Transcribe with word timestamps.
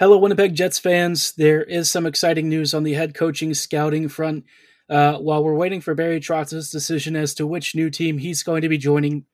Hello, 0.00 0.16
Winnipeg 0.16 0.54
Jets 0.54 0.78
fans. 0.78 1.32
There 1.32 1.62
is 1.62 1.90
some 1.90 2.06
exciting 2.06 2.48
news 2.48 2.72
on 2.72 2.84
the 2.84 2.94
head 2.94 3.14
coaching 3.14 3.52
scouting 3.52 4.08
front. 4.08 4.46
Uh, 4.88 5.18
while 5.18 5.44
we're 5.44 5.54
waiting 5.54 5.82
for 5.82 5.94
Barry 5.94 6.20
Trotz's 6.20 6.70
decision 6.70 7.14
as 7.14 7.34
to 7.34 7.46
which 7.46 7.74
new 7.74 7.90
team 7.90 8.16
he's 8.16 8.42
going 8.42 8.62
to 8.62 8.70
be 8.70 8.78
joining, 8.78 9.26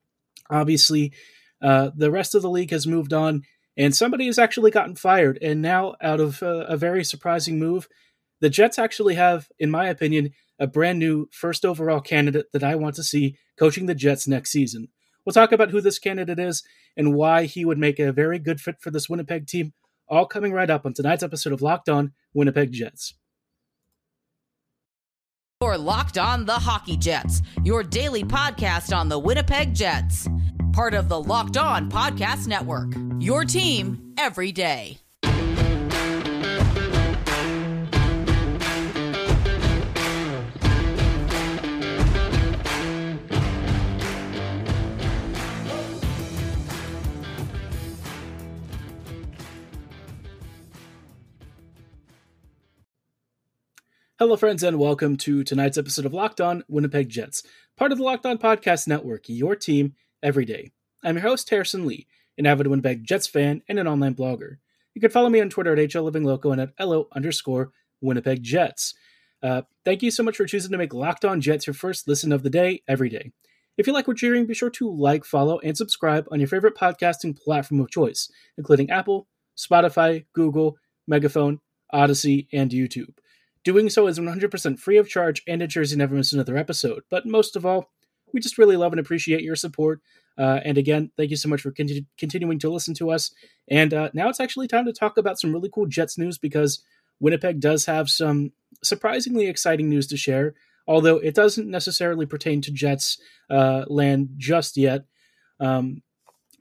obviously, 0.50 1.12
uh, 1.62 1.90
the 1.94 2.10
rest 2.10 2.34
of 2.34 2.42
the 2.42 2.50
league 2.50 2.72
has 2.72 2.84
moved 2.84 3.12
on, 3.12 3.42
and 3.76 3.94
somebody 3.94 4.26
has 4.26 4.40
actually 4.40 4.72
gotten 4.72 4.96
fired. 4.96 5.38
And 5.40 5.62
now, 5.62 5.94
out 6.02 6.18
of 6.18 6.42
uh, 6.42 6.66
a 6.66 6.76
very 6.76 7.04
surprising 7.04 7.60
move, 7.60 7.86
the 8.40 8.50
Jets 8.50 8.76
actually 8.76 9.14
have, 9.14 9.46
in 9.60 9.70
my 9.70 9.86
opinion, 9.86 10.32
a 10.58 10.66
brand 10.66 10.98
new 10.98 11.28
first 11.30 11.64
overall 11.64 12.00
candidate 12.00 12.46
that 12.52 12.64
I 12.64 12.74
want 12.74 12.96
to 12.96 13.04
see 13.04 13.36
coaching 13.56 13.86
the 13.86 13.94
Jets 13.94 14.26
next 14.26 14.50
season. 14.50 14.88
We'll 15.24 15.32
talk 15.32 15.52
about 15.52 15.70
who 15.70 15.80
this 15.80 16.00
candidate 16.00 16.40
is 16.40 16.64
and 16.96 17.14
why 17.14 17.44
he 17.44 17.64
would 17.64 17.78
make 17.78 18.00
a 18.00 18.10
very 18.10 18.40
good 18.40 18.60
fit 18.60 18.80
for 18.80 18.90
this 18.90 19.08
Winnipeg 19.08 19.46
team 19.46 19.72
all 20.08 20.26
coming 20.26 20.52
right 20.52 20.70
up 20.70 20.86
on 20.86 20.94
tonight's 20.94 21.22
episode 21.22 21.52
of 21.52 21.62
Locked 21.62 21.88
On 21.88 22.12
Winnipeg 22.34 22.72
Jets. 22.72 23.14
You're 25.62 25.78
Locked 25.78 26.18
On 26.18 26.44
the 26.44 26.52
Hockey 26.52 26.96
Jets, 26.96 27.40
your 27.64 27.82
daily 27.82 28.24
podcast 28.24 28.94
on 28.94 29.08
the 29.08 29.18
Winnipeg 29.18 29.74
Jets. 29.74 30.28
Part 30.72 30.92
of 30.92 31.08
the 31.08 31.18
Locked 31.18 31.56
On 31.56 31.90
Podcast 31.90 32.46
Network. 32.46 32.92
Your 33.18 33.44
team 33.44 34.12
every 34.18 34.52
day. 34.52 34.98
Hello, 54.18 54.34
friends, 54.34 54.62
and 54.62 54.78
welcome 54.78 55.18
to 55.18 55.44
tonight's 55.44 55.76
episode 55.76 56.06
of 56.06 56.14
Locked 56.14 56.40
On 56.40 56.64
Winnipeg 56.68 57.10
Jets, 57.10 57.42
part 57.76 57.92
of 57.92 57.98
the 57.98 58.04
Locked 58.04 58.24
On 58.24 58.38
Podcast 58.38 58.88
Network, 58.88 59.24
your 59.28 59.54
team 59.54 59.92
every 60.22 60.46
day. 60.46 60.70
I'm 61.04 61.16
your 61.16 61.22
host, 61.28 61.50
Harrison 61.50 61.84
Lee, 61.84 62.06
an 62.38 62.46
avid 62.46 62.66
Winnipeg 62.66 63.04
Jets 63.04 63.26
fan 63.26 63.60
and 63.68 63.78
an 63.78 63.86
online 63.86 64.14
blogger. 64.14 64.56
You 64.94 65.02
can 65.02 65.10
follow 65.10 65.28
me 65.28 65.42
on 65.42 65.50
Twitter 65.50 65.74
at 65.74 65.90
HLLivingLoco 65.90 66.50
and 66.50 66.62
at 66.62 66.72
LO 66.80 67.08
underscore 67.12 67.72
Winnipeg 68.00 68.42
Jets. 68.42 68.94
Uh, 69.42 69.60
thank 69.84 70.02
you 70.02 70.10
so 70.10 70.22
much 70.22 70.38
for 70.38 70.46
choosing 70.46 70.72
to 70.72 70.78
make 70.78 70.94
Locked 70.94 71.26
On 71.26 71.38
Jets 71.38 71.66
your 71.66 71.74
first 71.74 72.08
listen 72.08 72.32
of 72.32 72.42
the 72.42 72.48
day 72.48 72.80
every 72.88 73.10
day. 73.10 73.32
If 73.76 73.86
you 73.86 73.92
like 73.92 74.08
what 74.08 74.22
you're 74.22 74.32
hearing, 74.32 74.46
be 74.46 74.54
sure 74.54 74.70
to 74.70 74.90
like, 74.90 75.26
follow, 75.26 75.58
and 75.58 75.76
subscribe 75.76 76.26
on 76.32 76.40
your 76.40 76.48
favorite 76.48 76.74
podcasting 76.74 77.38
platform 77.38 77.82
of 77.82 77.90
choice, 77.90 78.30
including 78.56 78.88
Apple, 78.88 79.28
Spotify, 79.58 80.24
Google, 80.32 80.78
Megaphone, 81.06 81.60
Odyssey, 81.92 82.48
and 82.50 82.70
YouTube. 82.70 83.12
Doing 83.66 83.90
so 83.90 84.06
is 84.06 84.16
100% 84.16 84.78
free 84.78 84.96
of 84.96 85.08
charge 85.08 85.42
and 85.48 85.60
ensures 85.60 85.90
you 85.90 85.96
never 85.96 86.14
miss 86.14 86.32
another 86.32 86.56
episode. 86.56 87.02
But 87.10 87.26
most 87.26 87.56
of 87.56 87.66
all, 87.66 87.90
we 88.32 88.38
just 88.38 88.58
really 88.58 88.76
love 88.76 88.92
and 88.92 89.00
appreciate 89.00 89.42
your 89.42 89.56
support. 89.56 90.00
Uh, 90.38 90.60
and 90.64 90.78
again, 90.78 91.10
thank 91.16 91.30
you 91.30 91.36
so 91.36 91.48
much 91.48 91.62
for 91.62 91.72
continu- 91.72 92.06
continuing 92.16 92.60
to 92.60 92.70
listen 92.70 92.94
to 92.94 93.10
us. 93.10 93.34
And 93.68 93.92
uh, 93.92 94.10
now 94.14 94.28
it's 94.28 94.38
actually 94.38 94.68
time 94.68 94.84
to 94.84 94.92
talk 94.92 95.18
about 95.18 95.40
some 95.40 95.52
really 95.52 95.68
cool 95.68 95.86
Jets 95.86 96.16
news 96.16 96.38
because 96.38 96.84
Winnipeg 97.18 97.58
does 97.58 97.86
have 97.86 98.08
some 98.08 98.52
surprisingly 98.84 99.48
exciting 99.48 99.88
news 99.88 100.06
to 100.06 100.16
share, 100.16 100.54
although 100.86 101.16
it 101.16 101.34
doesn't 101.34 101.68
necessarily 101.68 102.24
pertain 102.24 102.60
to 102.60 102.70
Jets 102.70 103.18
uh, 103.50 103.84
land 103.88 104.28
just 104.36 104.76
yet. 104.76 105.06
Um, 105.58 106.02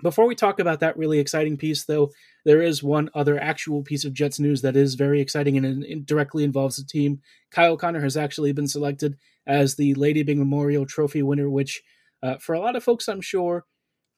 before 0.02 0.28
we 0.28 0.36
talk 0.36 0.60
about 0.60 0.80
that 0.82 0.98
really 0.98 1.20
exciting 1.20 1.58
piece, 1.58 1.86
though, 1.86 2.12
there 2.44 2.62
is 2.62 2.84
one 2.84 3.10
other 3.16 3.40
actual 3.40 3.82
piece 3.82 4.06
of 4.06 4.14
Jets 4.14 4.40
news 4.40 4.62
that 4.62 4.76
is 4.76 4.96
very 4.96 5.22
exciting 5.22 5.58
and 5.58 5.84
it 5.84 6.06
directly 6.06 6.44
involves 6.44 6.78
the 6.78 6.84
team. 6.84 7.22
Kyle 7.52 7.78
Connor 7.78 8.02
has 8.02 8.18
actually 8.18 8.52
been 8.52 8.68
selected 8.68 9.18
as 9.48 9.76
the 9.76 9.94
Lady 9.96 10.24
Byng 10.24 10.40
Memorial 10.40 10.86
Trophy 10.86 11.22
winner, 11.22 11.50
which 11.50 11.82
uh, 12.22 12.38
for 12.38 12.54
a 12.54 12.60
lot 12.60 12.76
of 12.76 12.84
folks, 12.84 13.08
I'm 13.08 13.22
sure 13.22 13.66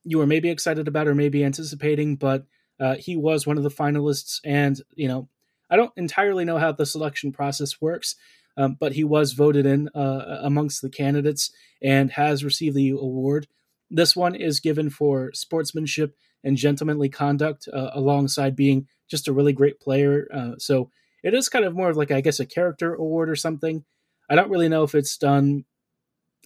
you 0.04 0.18
were 0.18 0.28
maybe 0.28 0.50
excited 0.50 0.88
about 0.88 1.08
or 1.08 1.16
maybe 1.16 1.44
anticipating, 1.44 2.16
but 2.16 2.46
uh, 2.80 2.96
he 2.96 3.16
was 3.16 3.46
one 3.46 3.58
of 3.58 3.64
the 3.64 3.70
finalists. 3.70 4.40
And, 4.46 4.80
you 4.96 5.08
know, 5.08 5.30
I 5.70 5.76
don't 5.76 5.92
entirely 5.98 6.46
know 6.46 6.58
how 6.58 6.72
the 6.72 6.86
selection 6.86 7.32
process 7.32 7.82
works, 7.82 8.16
um, 8.56 8.78
but 8.80 8.94
he 8.94 9.04
was 9.04 9.34
voted 9.34 9.66
in 9.66 9.90
uh, 9.90 10.40
amongst 10.42 10.82
the 10.82 10.90
candidates 10.90 11.52
and 11.82 12.12
has 12.12 12.44
received 12.44 12.76
the 12.76 12.90
award. 12.90 13.48
This 13.90 14.16
one 14.16 14.36
is 14.36 14.60
given 14.60 14.90
for 14.90 15.32
sportsmanship 15.34 16.16
and 16.44 16.58
gentlemanly 16.58 17.10
conduct 17.10 17.68
uh, 17.72 17.92
alongside 17.94 18.56
being 18.56 18.88
just 19.10 19.28
a 19.28 19.34
really 19.34 19.54
great 19.54 19.80
player. 19.80 20.28
Uh, 20.34 20.52
so 20.58 20.92
it 21.24 21.34
is 21.34 21.50
kind 21.50 21.66
of 21.66 21.76
more 21.76 21.90
of 21.90 21.98
like, 21.98 22.12
I 22.12 22.22
guess, 22.22 22.40
a 22.40 22.46
character 22.46 22.94
award 22.94 23.30
or 23.30 23.36
something. 23.36 23.84
I 24.30 24.36
don't 24.36 24.50
really 24.50 24.70
know 24.70 24.84
if 24.84 24.94
it's 24.94 25.18
done 25.18 25.66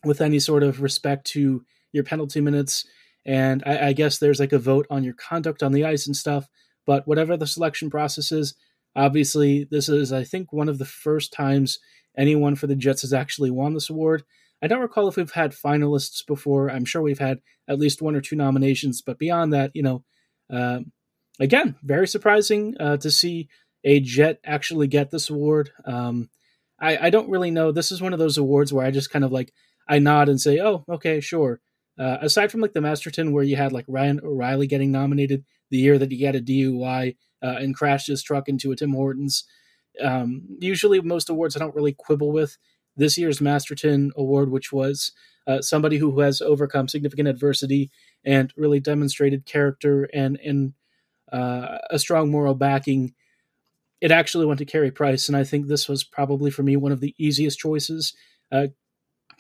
with 0.06 0.22
any 0.22 0.40
sort 0.40 0.64
of 0.64 0.82
respect 0.82 1.26
to 1.28 1.66
your 1.92 2.04
penalty 2.04 2.42
minutes. 2.42 2.86
And 3.26 3.64
I, 3.66 3.88
I 3.88 3.94
guess 3.94 4.18
there's 4.18 4.40
like 4.40 4.54
a 4.54 4.60
vote 4.60 4.88
on 4.90 5.04
your 5.04 5.14
conduct 5.14 5.62
on 5.62 5.72
the 5.72 5.86
ice 5.86 6.08
and 6.08 6.16
stuff. 6.16 6.48
But 6.86 7.08
whatever 7.08 7.38
the 7.38 7.48
selection 7.48 7.90
process 7.90 8.32
is, 8.32 8.56
obviously, 8.96 9.68
this 9.70 9.90
is, 9.90 10.12
I 10.12 10.24
think, 10.24 10.52
one 10.52 10.70
of 10.70 10.78
the 10.78 10.86
first 10.86 11.34
times 11.34 11.80
anyone 12.18 12.56
for 12.56 12.68
the 12.68 12.76
Jets 12.76 13.02
has 13.02 13.14
actually 13.14 13.52
won 13.52 13.74
this 13.74 13.90
award. 13.90 14.24
I 14.62 14.68
don't 14.68 14.82
recall 14.82 15.08
if 15.08 15.16
we've 15.16 15.32
had 15.32 15.52
finalists 15.52 16.26
before. 16.26 16.70
I'm 16.70 16.86
sure 16.86 17.02
we've 17.02 17.20
had 17.20 17.40
at 17.68 17.80
least 17.80 18.02
one 18.02 18.16
or 18.16 18.22
two 18.22 18.36
nominations, 18.36 19.02
but 19.02 19.18
beyond 19.18 19.54
that, 19.54 19.72
you 19.74 19.82
know, 19.82 20.04
uh, 20.52 20.82
again, 21.40 21.76
very 21.84 22.08
surprising 22.08 22.76
uh, 22.80 22.98
to 22.98 23.10
see 23.10 23.50
a 23.84 24.00
Jet 24.00 24.40
actually 24.46 24.88
get 24.88 25.10
this 25.10 25.30
award. 25.30 25.72
Um, 25.86 26.30
I, 26.80 27.08
I, 27.08 27.10
don't 27.10 27.30
really 27.30 27.52
know. 27.52 27.72
This 27.72 27.92
is 27.92 28.02
one 28.02 28.14
of 28.14 28.20
those 28.20 28.38
awards 28.38 28.72
where 28.72 28.86
I 28.86 28.92
just 28.92 29.12
kind 29.12 29.26
of 29.26 29.32
like 29.32 29.54
I 29.88 30.00
nod 30.00 30.30
and 30.30 30.40
say, 30.40 30.60
"Oh, 30.60 30.84
okay, 30.90 31.20
sure." 31.20 31.60
Uh, 32.00 32.18
aside 32.22 32.52
from 32.52 32.62
like 32.62 32.74
the 32.74 32.82
Masterton, 32.82 33.32
where 33.32 33.44
you 33.44 33.56
had 33.56 33.72
like 33.72 33.86
Ryan 33.88 34.20
O'Reilly 34.24 34.68
getting 34.68 34.92
nominated 34.92 35.44
the 35.70 35.78
year 35.78 35.98
that 35.98 36.12
he 36.12 36.24
had 36.24 36.36
a 36.36 36.42
DUI 36.42 37.16
uh, 37.42 37.56
and 37.60 37.76
crashed 37.76 38.08
his 38.08 38.24
truck 38.24 38.48
into 38.48 38.72
a 38.72 38.76
Tim 38.76 38.94
Hortons. 38.94 39.46
Um, 40.00 40.44
usually, 40.60 41.02
most 41.02 41.30
awards 41.30 41.56
I 41.56 41.60
don't 41.60 41.76
really 41.76 41.94
quibble 41.94 42.32
with 42.32 42.58
this 43.02 43.18
year's 43.18 43.42
Masterton 43.42 44.12
Award, 44.16 44.52
which 44.52 44.72
was 44.72 45.12
uh, 45.48 45.60
somebody 45.62 45.98
who 45.98 46.20
has 46.20 46.40
overcome 46.40 46.88
significant 46.88 47.28
adversity 47.28 47.90
and 48.24 48.54
really 48.56 48.80
demonstrated 48.80 49.46
character 49.46 50.08
and 50.14 50.40
and 50.44 50.74
uh, 51.34 51.80
a 51.90 51.98
strong 51.98 52.30
moral 52.30 52.54
backing. 52.54 53.14
It 54.00 54.12
actually 54.12 54.46
went 54.46 54.60
to 54.60 54.66
Carey 54.66 54.92
Price, 54.92 55.28
and 55.28 55.36
I 55.36 55.44
think 55.44 55.68
this 55.68 55.90
was 55.90 56.04
probably 56.04 56.52
for 56.52 56.64
me 56.64 56.76
one 56.78 56.92
of 56.92 57.02
the 57.02 57.16
easiest 57.18 57.60
choices. 57.60 58.14
Uh, 58.52 58.68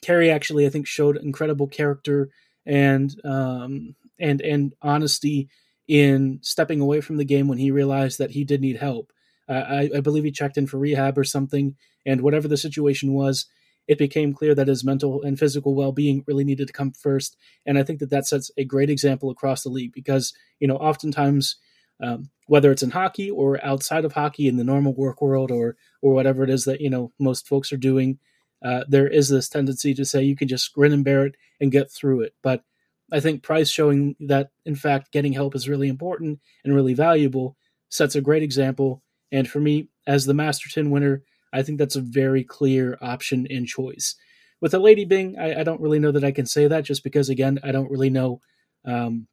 Carey 0.02 0.32
actually, 0.32 0.66
I 0.66 0.70
think, 0.70 0.88
showed 0.88 1.18
incredible 1.18 1.68
character 1.68 2.30
and 2.66 3.14
um, 3.24 3.96
and 4.20 4.42
and 4.42 4.74
honesty 4.82 5.50
in 5.88 6.40
stepping 6.42 6.82
away 6.82 7.02
from 7.02 7.18
the 7.18 7.26
game 7.26 7.48
when 7.48 7.58
he 7.60 7.70
realized 7.70 8.18
that 8.18 8.32
he 8.32 8.44
did 8.44 8.62
need 8.62 8.78
help. 8.78 9.12
I, 9.48 9.90
I 9.96 10.00
believe 10.00 10.24
he 10.24 10.32
checked 10.32 10.58
in 10.58 10.68
for 10.68 10.78
rehab 10.78 11.18
or 11.18 11.24
something, 11.24 11.76
and 12.06 12.22
whatever 12.22 12.48
the 12.48 12.58
situation 12.58 13.14
was, 13.14 13.46
it 13.88 13.98
became 13.98 14.34
clear 14.34 14.56
that 14.56 14.68
his 14.68 14.84
mental 14.84 15.22
and 15.22 15.38
physical 15.38 15.76
well-being 15.76 16.24
really 16.28 16.44
needed 16.44 16.68
to 16.68 16.74
come 16.74 16.92
first. 16.92 17.36
And 17.66 17.78
I 17.78 17.84
think 17.84 18.00
that 18.00 18.10
that 18.12 18.28
sets 18.28 18.52
a 18.58 18.64
great 18.64 18.90
example 18.90 19.30
across 19.30 19.64
the 19.64 19.70
league 19.70 19.94
because 19.94 20.34
you 20.60 20.68
know 20.68 20.78
oftentimes. 20.78 21.58
Um, 22.04 22.32
whether 22.48 22.72
it's 22.72 22.82
in 22.82 22.90
hockey 22.90 23.30
or 23.30 23.64
outside 23.64 24.06
of 24.06 24.14
hockey 24.14 24.48
in 24.48 24.58
the 24.58 24.64
normal 24.64 24.94
work 24.96 25.22
world 25.22 25.52
or 25.52 25.78
or 26.02 26.14
whatever 26.14 26.44
it 26.44 26.50
is 26.50 26.66
that 26.66 26.82
you 26.82 26.90
know 26.90 27.14
most 27.20 27.48
folks 27.48 27.72
are 27.72 27.78
doing, 27.78 28.18
uh, 28.64 28.84
there 28.88 29.08
is 29.08 29.30
this 29.30 29.50
tendency 29.50 29.94
to 29.94 30.04
say 30.04 30.22
you 30.22 30.36
can 30.36 30.48
just 30.48 30.74
grin 30.74 30.92
and 30.92 31.06
bear 31.06 31.26
it 31.26 31.36
and 31.60 31.72
get 31.72 31.90
through 31.90 32.22
it. 32.22 32.34
But 32.44 32.64
I 33.12 33.20
think 33.20 33.44
Price 33.44 33.70
showing 33.70 34.16
that 34.20 34.52
in 34.66 34.76
fact 34.76 35.12
getting 35.12 35.34
help 35.34 35.56
is 35.56 35.70
really 35.70 35.88
important 35.88 36.40
and 36.64 36.74
really 36.74 36.94
valuable 36.94 37.56
sets 37.90 38.16
a 38.16 38.22
great 38.22 38.44
example 38.44 39.02
and 39.32 39.48
for 39.48 39.60
me, 39.60 39.90
as 40.06 40.26
the 40.26 40.34
Masterton 40.34 40.92
winner, 40.92 41.24
I 41.54 41.64
think 41.64 41.78
that's 41.78 41.96
a 41.96 42.02
very 42.02 42.44
clear 42.44 42.98
option 43.02 43.48
and 43.50 43.68
choice. 43.68 44.16
With 44.62 44.74
a 44.74 44.80
Lady 44.80 45.06
Byng, 45.06 45.38
I, 45.40 45.62
I, 45.62 45.64
don't 45.64 45.82
really 45.82 46.00
know 46.00 46.12
that 46.12 46.24
I 46.24 46.32
can 46.32 46.46
say 46.46 46.68
that 46.68 46.84
just 46.86 47.04
because, 47.04 47.30
again, 47.30 47.60
I 47.64 47.72
don't 47.72 47.90
really 47.90 48.10
know 48.10 48.42
um, 48.86 49.28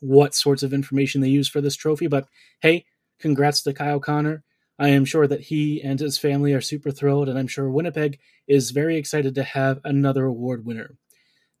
what 0.00 0.34
sorts 0.34 0.62
of 0.62 0.72
information 0.72 1.20
they 1.20 1.28
use 1.28 1.48
for 1.48 1.60
this 1.60 1.76
trophy. 1.76 2.06
But 2.06 2.26
hey, 2.60 2.86
congrats 3.20 3.62
to 3.62 3.74
Kyle 3.74 4.00
Connor. 4.00 4.42
I 4.78 4.88
am 4.88 5.04
sure 5.04 5.26
that 5.26 5.42
he 5.42 5.82
and 5.82 6.00
his 6.00 6.18
family 6.18 6.52
are 6.52 6.60
super 6.60 6.90
thrilled, 6.90 7.28
and 7.28 7.38
I'm 7.38 7.46
sure 7.46 7.70
Winnipeg 7.70 8.18
is 8.48 8.70
very 8.72 8.96
excited 8.96 9.34
to 9.36 9.44
have 9.44 9.80
another 9.84 10.24
award 10.24 10.64
winner. 10.64 10.96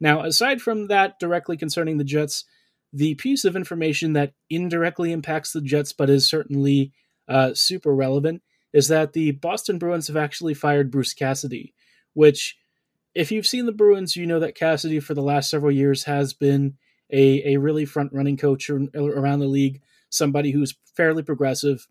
Now, 0.00 0.22
aside 0.24 0.60
from 0.60 0.88
that 0.88 1.20
directly 1.20 1.56
concerning 1.56 1.98
the 1.98 2.04
Jets, 2.04 2.44
the 2.92 3.14
piece 3.14 3.44
of 3.44 3.54
information 3.54 4.14
that 4.14 4.32
indirectly 4.50 5.12
impacts 5.12 5.52
the 5.52 5.60
Jets 5.60 5.92
but 5.92 6.10
is 6.10 6.28
certainly 6.28 6.92
uh, 7.28 7.54
super 7.54 7.94
relevant 7.94 8.42
is 8.72 8.88
that 8.88 9.12
the 9.12 9.32
Boston 9.32 9.78
Bruins 9.78 10.08
have 10.08 10.16
actually 10.16 10.54
fired 10.54 10.90
Bruce 10.90 11.14
Cassidy, 11.14 11.74
which, 12.12 12.56
if 13.14 13.30
you've 13.30 13.46
seen 13.46 13.66
the 13.66 13.72
Bruins, 13.72 14.16
you 14.16 14.26
know 14.26 14.40
that 14.40 14.56
Cassidy 14.56 15.00
for 15.00 15.14
the 15.14 15.22
last 15.22 15.48
several 15.48 15.72
years 15.72 16.04
has 16.04 16.32
been 16.34 16.76
a, 17.12 17.54
a 17.54 17.56
really 17.58 17.84
front 17.84 18.12
running 18.12 18.36
coach 18.36 18.68
around 18.70 19.38
the 19.38 19.46
league, 19.46 19.80
somebody 20.10 20.50
who's 20.50 20.74
fairly 20.96 21.22
progressive, 21.22 21.86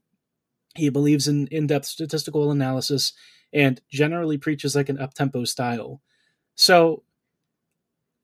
He 0.76 0.90
believes 0.90 1.28
in 1.28 1.48
in 1.48 1.68
depth 1.68 1.86
statistical 1.86 2.52
analysis 2.52 3.14
and 3.54 3.80
generally 3.92 4.38
preaches 4.38 4.76
like 4.76 4.90
an 4.90 5.00
up 5.00 5.14
tempo 5.14 5.46
style. 5.46 6.02
So 6.56 7.04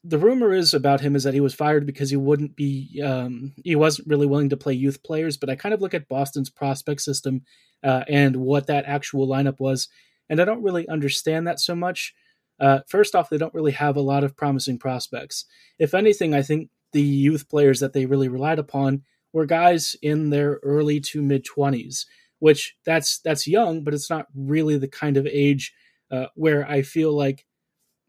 the 0.03 0.17
rumor 0.17 0.53
is 0.53 0.73
about 0.73 1.01
him 1.01 1.15
is 1.15 1.23
that 1.23 1.33
he 1.33 1.41
was 1.41 1.53
fired 1.53 1.85
because 1.85 2.09
he 2.09 2.15
wouldn't 2.15 2.55
be 2.55 3.01
um, 3.03 3.53
he 3.63 3.75
wasn't 3.75 4.07
really 4.07 4.25
willing 4.25 4.49
to 4.49 4.57
play 4.57 4.73
youth 4.73 5.03
players 5.03 5.37
but 5.37 5.49
i 5.49 5.55
kind 5.55 5.73
of 5.73 5.81
look 5.81 5.93
at 5.93 6.07
boston's 6.07 6.49
prospect 6.49 7.01
system 7.01 7.41
uh, 7.83 8.03
and 8.07 8.35
what 8.35 8.67
that 8.67 8.85
actual 8.85 9.27
lineup 9.27 9.59
was 9.59 9.87
and 10.29 10.41
i 10.41 10.45
don't 10.45 10.63
really 10.63 10.87
understand 10.87 11.47
that 11.47 11.59
so 11.59 11.75
much. 11.75 12.13
Uh, 12.59 12.79
first 12.87 13.15
off 13.15 13.29
they 13.29 13.37
don't 13.37 13.53
really 13.53 13.71
have 13.71 13.95
a 13.95 14.01
lot 14.01 14.21
of 14.21 14.35
promising 14.35 14.77
prospects. 14.77 15.45
If 15.77 15.93
anything 15.93 16.33
i 16.33 16.41
think 16.41 16.69
the 16.91 17.01
youth 17.01 17.49
players 17.49 17.79
that 17.79 17.93
they 17.93 18.05
really 18.05 18.27
relied 18.27 18.59
upon 18.59 19.03
were 19.31 19.45
guys 19.45 19.95
in 20.01 20.29
their 20.29 20.59
early 20.63 20.99
to 20.99 21.21
mid 21.21 21.45
20s 21.45 22.05
which 22.39 22.75
that's 22.85 23.19
that's 23.19 23.47
young 23.47 23.83
but 23.83 23.93
it's 23.93 24.09
not 24.09 24.27
really 24.35 24.77
the 24.77 24.87
kind 24.87 25.17
of 25.17 25.27
age 25.27 25.73
uh, 26.11 26.25
where 26.35 26.67
i 26.67 26.81
feel 26.81 27.15
like 27.15 27.45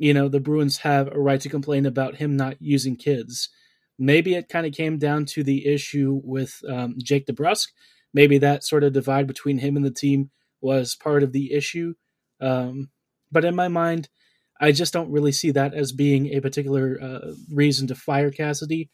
you 0.00 0.14
know, 0.14 0.28
the 0.28 0.40
Bruins 0.40 0.78
have 0.78 1.08
a 1.12 1.20
right 1.20 1.42
to 1.42 1.50
complain 1.50 1.84
about 1.84 2.16
him 2.16 2.34
not 2.34 2.56
using 2.58 2.96
kids. 2.96 3.50
Maybe 3.98 4.34
it 4.34 4.48
kind 4.48 4.66
of 4.66 4.72
came 4.72 4.96
down 4.96 5.26
to 5.26 5.44
the 5.44 5.66
issue 5.66 6.22
with 6.24 6.62
um, 6.66 6.94
Jake 6.96 7.26
DeBrusk. 7.26 7.66
Maybe 8.14 8.38
that 8.38 8.64
sort 8.64 8.82
of 8.82 8.94
divide 8.94 9.26
between 9.26 9.58
him 9.58 9.76
and 9.76 9.84
the 9.84 9.90
team 9.90 10.30
was 10.62 10.96
part 10.96 11.22
of 11.22 11.32
the 11.32 11.52
issue. 11.52 11.92
Um, 12.40 12.88
but 13.30 13.44
in 13.44 13.54
my 13.54 13.68
mind, 13.68 14.08
I 14.58 14.72
just 14.72 14.94
don't 14.94 15.12
really 15.12 15.32
see 15.32 15.50
that 15.50 15.74
as 15.74 15.92
being 15.92 16.28
a 16.28 16.40
particular 16.40 16.98
uh, 16.98 17.34
reason 17.52 17.86
to 17.88 17.94
fire 17.94 18.30
Cassidy. 18.30 18.88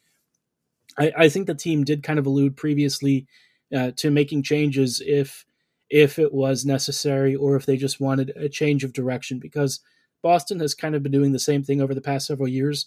I, 0.98 1.12
I, 1.16 1.28
think 1.28 1.46
the 1.46 1.54
team 1.54 1.84
did 1.84 2.02
kind 2.02 2.18
of 2.18 2.26
allude 2.26 2.56
previously 2.56 3.28
uh, 3.72 3.92
to 3.98 4.10
making 4.10 4.42
changes 4.42 5.00
if 5.06 5.44
if 5.88 6.18
it 6.18 6.34
was 6.34 6.64
necessary 6.64 7.36
or 7.36 7.54
if 7.54 7.64
they 7.64 7.76
just 7.76 8.00
wanted 8.00 8.32
a 8.34 8.48
change 8.48 8.82
of 8.82 8.92
direction 8.92 9.38
because– 9.38 9.78
Boston 10.26 10.58
has 10.58 10.74
kind 10.74 10.96
of 10.96 11.04
been 11.04 11.12
doing 11.12 11.30
the 11.30 11.38
same 11.38 11.62
thing 11.62 11.80
over 11.80 11.94
the 11.94 12.00
past 12.00 12.26
several 12.26 12.48
years. 12.48 12.86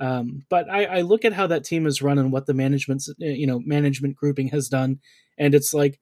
Um, 0.00 0.46
but 0.48 0.70
I, 0.70 0.84
I, 0.86 1.00
look 1.02 1.22
at 1.26 1.34
how 1.34 1.46
that 1.48 1.62
team 1.62 1.86
is 1.86 2.00
run 2.00 2.18
and 2.18 2.32
what 2.32 2.46
the 2.46 2.54
management's 2.54 3.10
you 3.18 3.46
know 3.46 3.60
management 3.60 4.16
grouping 4.16 4.48
has 4.48 4.70
done, 4.70 5.00
and 5.36 5.54
it's 5.54 5.74
like 5.74 6.00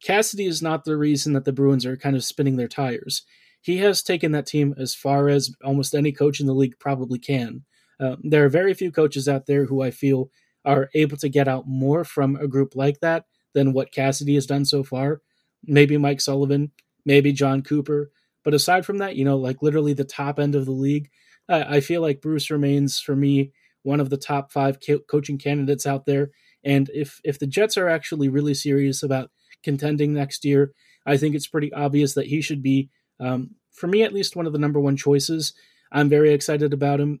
Cassidy 0.00 0.46
is 0.46 0.62
not 0.62 0.84
the 0.84 0.96
reason 0.96 1.32
that 1.32 1.44
the 1.44 1.52
Bruins 1.52 1.84
are 1.84 1.96
kind 1.96 2.14
of 2.14 2.22
spinning 2.22 2.54
their 2.54 2.68
tires. 2.68 3.24
He 3.62 3.78
has 3.78 4.00
taken 4.00 4.30
that 4.30 4.46
team 4.46 4.76
as 4.78 4.94
far 4.94 5.28
as 5.28 5.50
almost 5.64 5.92
any 5.92 6.12
coach 6.12 6.38
in 6.38 6.46
the 6.46 6.54
league 6.54 6.78
probably 6.78 7.18
can. 7.18 7.64
Uh, 7.98 8.14
there 8.22 8.44
are 8.44 8.48
very 8.48 8.74
few 8.74 8.92
coaches 8.92 9.26
out 9.26 9.46
there 9.46 9.64
who 9.64 9.82
I 9.82 9.90
feel 9.90 10.30
are 10.64 10.88
able 10.94 11.16
to 11.16 11.28
get 11.28 11.48
out 11.48 11.66
more 11.66 12.04
from 12.04 12.36
a 12.36 12.46
group 12.46 12.76
like 12.76 13.00
that 13.00 13.24
than 13.54 13.72
what 13.72 13.90
Cassidy 13.90 14.36
has 14.36 14.46
done 14.46 14.64
so 14.64 14.84
far. 14.84 15.20
Maybe 15.64 15.98
Mike 15.98 16.20
Sullivan, 16.20 16.70
maybe 17.04 17.32
Jon 17.32 17.62
Cooper, 17.62 18.12
but 18.48 18.54
aside 18.54 18.86
from 18.86 18.96
that, 18.96 19.14
you 19.14 19.26
know, 19.26 19.36
like 19.36 19.60
literally 19.60 19.92
the 19.92 20.04
top 20.04 20.38
end 20.38 20.54
of 20.54 20.64
the 20.64 20.72
league, 20.72 21.10
I 21.50 21.80
feel 21.80 22.00
like 22.00 22.22
Bruce 22.22 22.48
remains 22.48 22.98
for 22.98 23.14
me 23.14 23.52
one 23.82 24.00
of 24.00 24.08
the 24.08 24.16
top 24.16 24.50
five 24.50 24.78
coaching 25.06 25.36
candidates 25.36 25.84
out 25.84 26.06
there. 26.06 26.30
And 26.64 26.90
if 26.94 27.20
if 27.24 27.38
the 27.38 27.46
Jets 27.46 27.76
are 27.76 27.90
actually 27.90 28.30
really 28.30 28.54
serious 28.54 29.02
about 29.02 29.30
contending 29.62 30.14
next 30.14 30.46
year, 30.46 30.72
I 31.04 31.18
think 31.18 31.34
it's 31.34 31.46
pretty 31.46 31.70
obvious 31.74 32.14
that 32.14 32.28
he 32.28 32.40
should 32.40 32.62
be, 32.62 32.88
um, 33.20 33.50
for 33.70 33.86
me 33.86 34.02
at 34.02 34.14
least, 34.14 34.34
one 34.34 34.46
of 34.46 34.54
the 34.54 34.58
number 34.58 34.80
one 34.80 34.96
choices. 34.96 35.52
I'm 35.92 36.08
very 36.08 36.32
excited 36.32 36.72
about 36.72 37.00
him. 37.00 37.20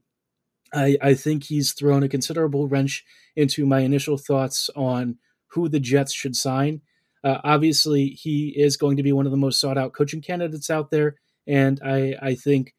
I, 0.72 0.96
I 1.02 1.12
think 1.12 1.44
he's 1.44 1.74
thrown 1.74 2.02
a 2.04 2.08
considerable 2.08 2.68
wrench 2.68 3.04
into 3.36 3.66
my 3.66 3.80
initial 3.80 4.16
thoughts 4.16 4.70
on 4.74 5.18
who 5.48 5.68
the 5.68 5.78
Jets 5.78 6.14
should 6.14 6.36
sign. 6.36 6.80
Uh, 7.24 7.38
obviously, 7.44 8.08
he 8.08 8.54
is 8.56 8.76
going 8.76 8.96
to 8.96 9.02
be 9.02 9.12
one 9.12 9.26
of 9.26 9.32
the 9.32 9.38
most 9.38 9.60
sought 9.60 9.78
out 9.78 9.92
coaching 9.92 10.20
candidates 10.20 10.70
out 10.70 10.90
there, 10.90 11.16
and 11.46 11.80
I 11.84 12.14
I 12.20 12.34
think 12.34 12.74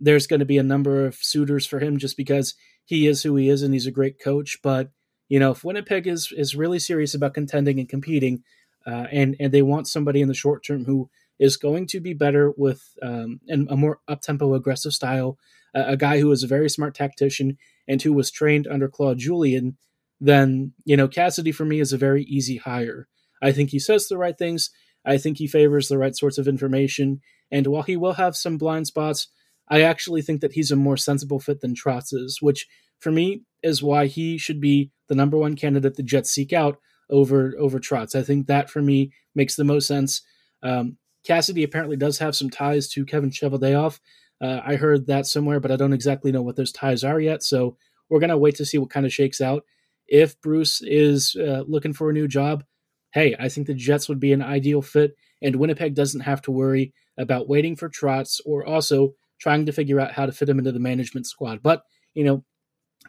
there's 0.00 0.26
going 0.26 0.40
to 0.40 0.46
be 0.46 0.58
a 0.58 0.62
number 0.62 1.06
of 1.06 1.14
suitors 1.16 1.66
for 1.66 1.78
him 1.78 1.98
just 1.98 2.16
because 2.16 2.54
he 2.84 3.06
is 3.06 3.22
who 3.22 3.36
he 3.36 3.48
is 3.48 3.62
and 3.62 3.72
he's 3.72 3.86
a 3.86 3.92
great 3.92 4.20
coach. 4.20 4.58
But 4.62 4.90
you 5.28 5.38
know, 5.38 5.52
if 5.52 5.64
Winnipeg 5.64 6.06
is 6.06 6.32
is 6.36 6.54
really 6.54 6.78
serious 6.78 7.14
about 7.14 7.34
contending 7.34 7.78
and 7.78 7.88
competing, 7.88 8.42
uh, 8.86 9.06
and 9.10 9.36
and 9.40 9.52
they 9.52 9.62
want 9.62 9.88
somebody 9.88 10.20
in 10.20 10.28
the 10.28 10.34
short 10.34 10.64
term 10.64 10.84
who 10.84 11.08
is 11.38 11.56
going 11.56 11.86
to 11.88 12.00
be 12.00 12.14
better 12.14 12.52
with 12.56 12.82
um, 13.02 13.40
and 13.48 13.68
a 13.70 13.76
more 13.76 14.00
up 14.08 14.20
tempo 14.20 14.54
aggressive 14.54 14.92
style, 14.92 15.38
a 15.74 15.96
guy 15.96 16.20
who 16.20 16.30
is 16.30 16.42
a 16.42 16.48
very 16.48 16.68
smart 16.68 16.94
tactician 16.94 17.56
and 17.88 18.02
who 18.02 18.12
was 18.12 18.30
trained 18.30 18.66
under 18.66 18.88
Claude 18.88 19.18
Julien, 19.18 19.76
then 20.20 20.72
you 20.84 20.96
know 20.96 21.08
Cassidy 21.08 21.52
for 21.52 21.64
me 21.64 21.80
is 21.80 21.92
a 21.92 21.98
very 21.98 22.24
easy 22.24 22.58
hire. 22.58 23.08
I 23.42 23.52
think 23.52 23.70
he 23.70 23.78
says 23.78 24.08
the 24.08 24.18
right 24.18 24.36
things. 24.36 24.70
I 25.04 25.18
think 25.18 25.38
he 25.38 25.46
favors 25.46 25.88
the 25.88 25.98
right 25.98 26.16
sorts 26.16 26.38
of 26.38 26.48
information. 26.48 27.20
And 27.50 27.66
while 27.66 27.82
he 27.82 27.96
will 27.96 28.14
have 28.14 28.36
some 28.36 28.56
blind 28.56 28.86
spots, 28.86 29.28
I 29.68 29.82
actually 29.82 30.22
think 30.22 30.40
that 30.40 30.52
he's 30.52 30.70
a 30.70 30.76
more 30.76 30.96
sensible 30.96 31.40
fit 31.40 31.60
than 31.60 31.74
Trotz 31.74 32.12
is, 32.12 32.38
which 32.40 32.66
for 33.00 33.10
me 33.10 33.42
is 33.62 33.82
why 33.82 34.06
he 34.06 34.38
should 34.38 34.60
be 34.60 34.90
the 35.08 35.14
number 35.14 35.36
one 35.36 35.56
candidate 35.56 35.96
the 35.96 36.02
Jets 36.02 36.30
seek 36.30 36.52
out 36.52 36.78
over 37.10 37.54
over 37.58 37.78
Trotz. 37.78 38.14
I 38.14 38.22
think 38.22 38.46
that 38.46 38.70
for 38.70 38.80
me 38.80 39.12
makes 39.34 39.56
the 39.56 39.64
most 39.64 39.86
sense. 39.86 40.22
Um, 40.62 40.96
Cassidy 41.24 41.62
apparently 41.62 41.96
does 41.96 42.18
have 42.18 42.34
some 42.36 42.50
ties 42.50 42.88
to 42.90 43.04
Kevin 43.04 43.30
Cheveldayoff. 43.30 43.98
Uh, 44.40 44.60
I 44.64 44.76
heard 44.76 45.06
that 45.06 45.26
somewhere, 45.26 45.60
but 45.60 45.70
I 45.70 45.76
don't 45.76 45.92
exactly 45.92 46.32
know 46.32 46.42
what 46.42 46.56
those 46.56 46.72
ties 46.72 47.04
are 47.04 47.20
yet. 47.20 47.42
So 47.42 47.76
we're 48.08 48.20
gonna 48.20 48.38
wait 48.38 48.56
to 48.56 48.64
see 48.66 48.78
what 48.78 48.90
kind 48.90 49.06
of 49.06 49.12
shakes 49.12 49.40
out. 49.40 49.64
If 50.06 50.40
Bruce 50.40 50.80
is 50.82 51.36
uh, 51.36 51.64
looking 51.66 51.92
for 51.92 52.10
a 52.10 52.12
new 52.12 52.28
job, 52.28 52.64
hey, 53.12 53.36
I 53.38 53.48
think 53.48 53.66
the 53.66 53.74
Jets 53.74 54.08
would 54.08 54.20
be 54.20 54.32
an 54.32 54.42
ideal 54.42 54.82
fit, 54.82 55.16
and 55.40 55.56
Winnipeg 55.56 55.94
doesn't 55.94 56.22
have 56.22 56.42
to 56.42 56.50
worry 56.50 56.92
about 57.18 57.48
waiting 57.48 57.76
for 57.76 57.88
Trotz 57.88 58.40
or 58.44 58.66
also 58.66 59.14
trying 59.38 59.66
to 59.66 59.72
figure 59.72 60.00
out 60.00 60.12
how 60.12 60.26
to 60.26 60.32
fit 60.32 60.48
him 60.48 60.58
into 60.58 60.72
the 60.72 60.78
management 60.78 61.26
squad. 61.26 61.62
But, 61.62 61.82
you 62.14 62.24
know, 62.24 62.44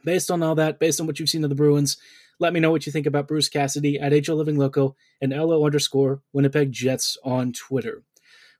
based 0.03 0.31
on 0.31 0.43
all 0.43 0.55
that, 0.55 0.79
based 0.79 0.99
on 0.99 1.07
what 1.07 1.19
you've 1.19 1.29
seen 1.29 1.43
of 1.43 1.49
the 1.49 1.55
Bruins, 1.55 1.97
let 2.39 2.53
me 2.53 2.59
know 2.59 2.71
what 2.71 2.85
you 2.85 2.91
think 2.91 3.05
about 3.05 3.27
Bruce 3.27 3.49
Cassidy 3.49 3.99
at 3.99 4.11
HL 4.11 4.35
Living 4.35 4.57
Loco 4.57 4.95
and 5.21 5.31
LO 5.31 5.65
underscore 5.65 6.21
Winnipeg 6.33 6.71
Jets 6.71 7.17
on 7.23 7.53
Twitter. 7.53 8.03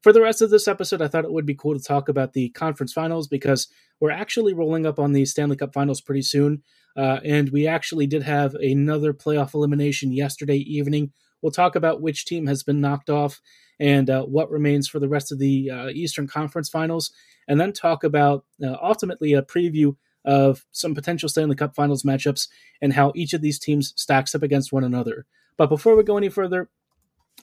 For 0.01 0.13
the 0.13 0.21
rest 0.21 0.41
of 0.41 0.49
this 0.49 0.67
episode, 0.67 1.01
I 1.01 1.07
thought 1.07 1.25
it 1.25 1.31
would 1.31 1.45
be 1.45 1.55
cool 1.55 1.77
to 1.77 1.83
talk 1.83 2.09
about 2.09 2.33
the 2.33 2.49
conference 2.49 2.93
finals 2.93 3.27
because 3.27 3.69
we're 3.99 4.11
actually 4.11 4.53
rolling 4.53 4.85
up 4.85 4.99
on 4.99 5.13
the 5.13 5.25
Stanley 5.25 5.55
Cup 5.55 5.73
finals 5.73 6.01
pretty 6.01 6.21
soon. 6.21 6.61
Uh, 6.95 7.19
and 7.23 7.49
we 7.49 7.65
actually 7.65 8.05
did 8.05 8.21
have 8.23 8.53
another 8.55 9.13
playoff 9.13 9.53
elimination 9.53 10.11
yesterday 10.11 10.57
evening 10.57 11.11
We'll 11.43 11.51
talk 11.51 11.75
about 11.75 12.01
which 12.01 12.25
team 12.25 12.47
has 12.47 12.63
been 12.63 12.81
knocked 12.81 13.09
off 13.09 13.41
and 13.79 14.09
uh, 14.09 14.23
what 14.23 14.49
remains 14.49 14.87
for 14.87 14.99
the 14.99 15.09
rest 15.09 15.31
of 15.31 15.39
the 15.39 15.69
uh, 15.69 15.89
Eastern 15.89 16.25
Conference 16.25 16.69
Finals, 16.69 17.11
and 17.47 17.59
then 17.59 17.73
talk 17.73 18.03
about 18.03 18.45
uh, 18.63 18.77
ultimately 18.81 19.33
a 19.33 19.41
preview 19.43 19.95
of 20.25 20.65
some 20.71 20.95
potential 20.95 21.27
Stanley 21.27 21.55
Cup 21.55 21.75
Finals 21.75 22.03
matchups 22.03 22.47
and 22.81 22.93
how 22.93 23.11
each 23.13 23.33
of 23.33 23.41
these 23.41 23.59
teams 23.59 23.93
stacks 23.97 24.33
up 24.33 24.41
against 24.41 24.71
one 24.71 24.85
another. 24.85 25.25
But 25.57 25.67
before 25.67 25.97
we 25.97 26.03
go 26.03 26.17
any 26.17 26.29
further, 26.29 26.69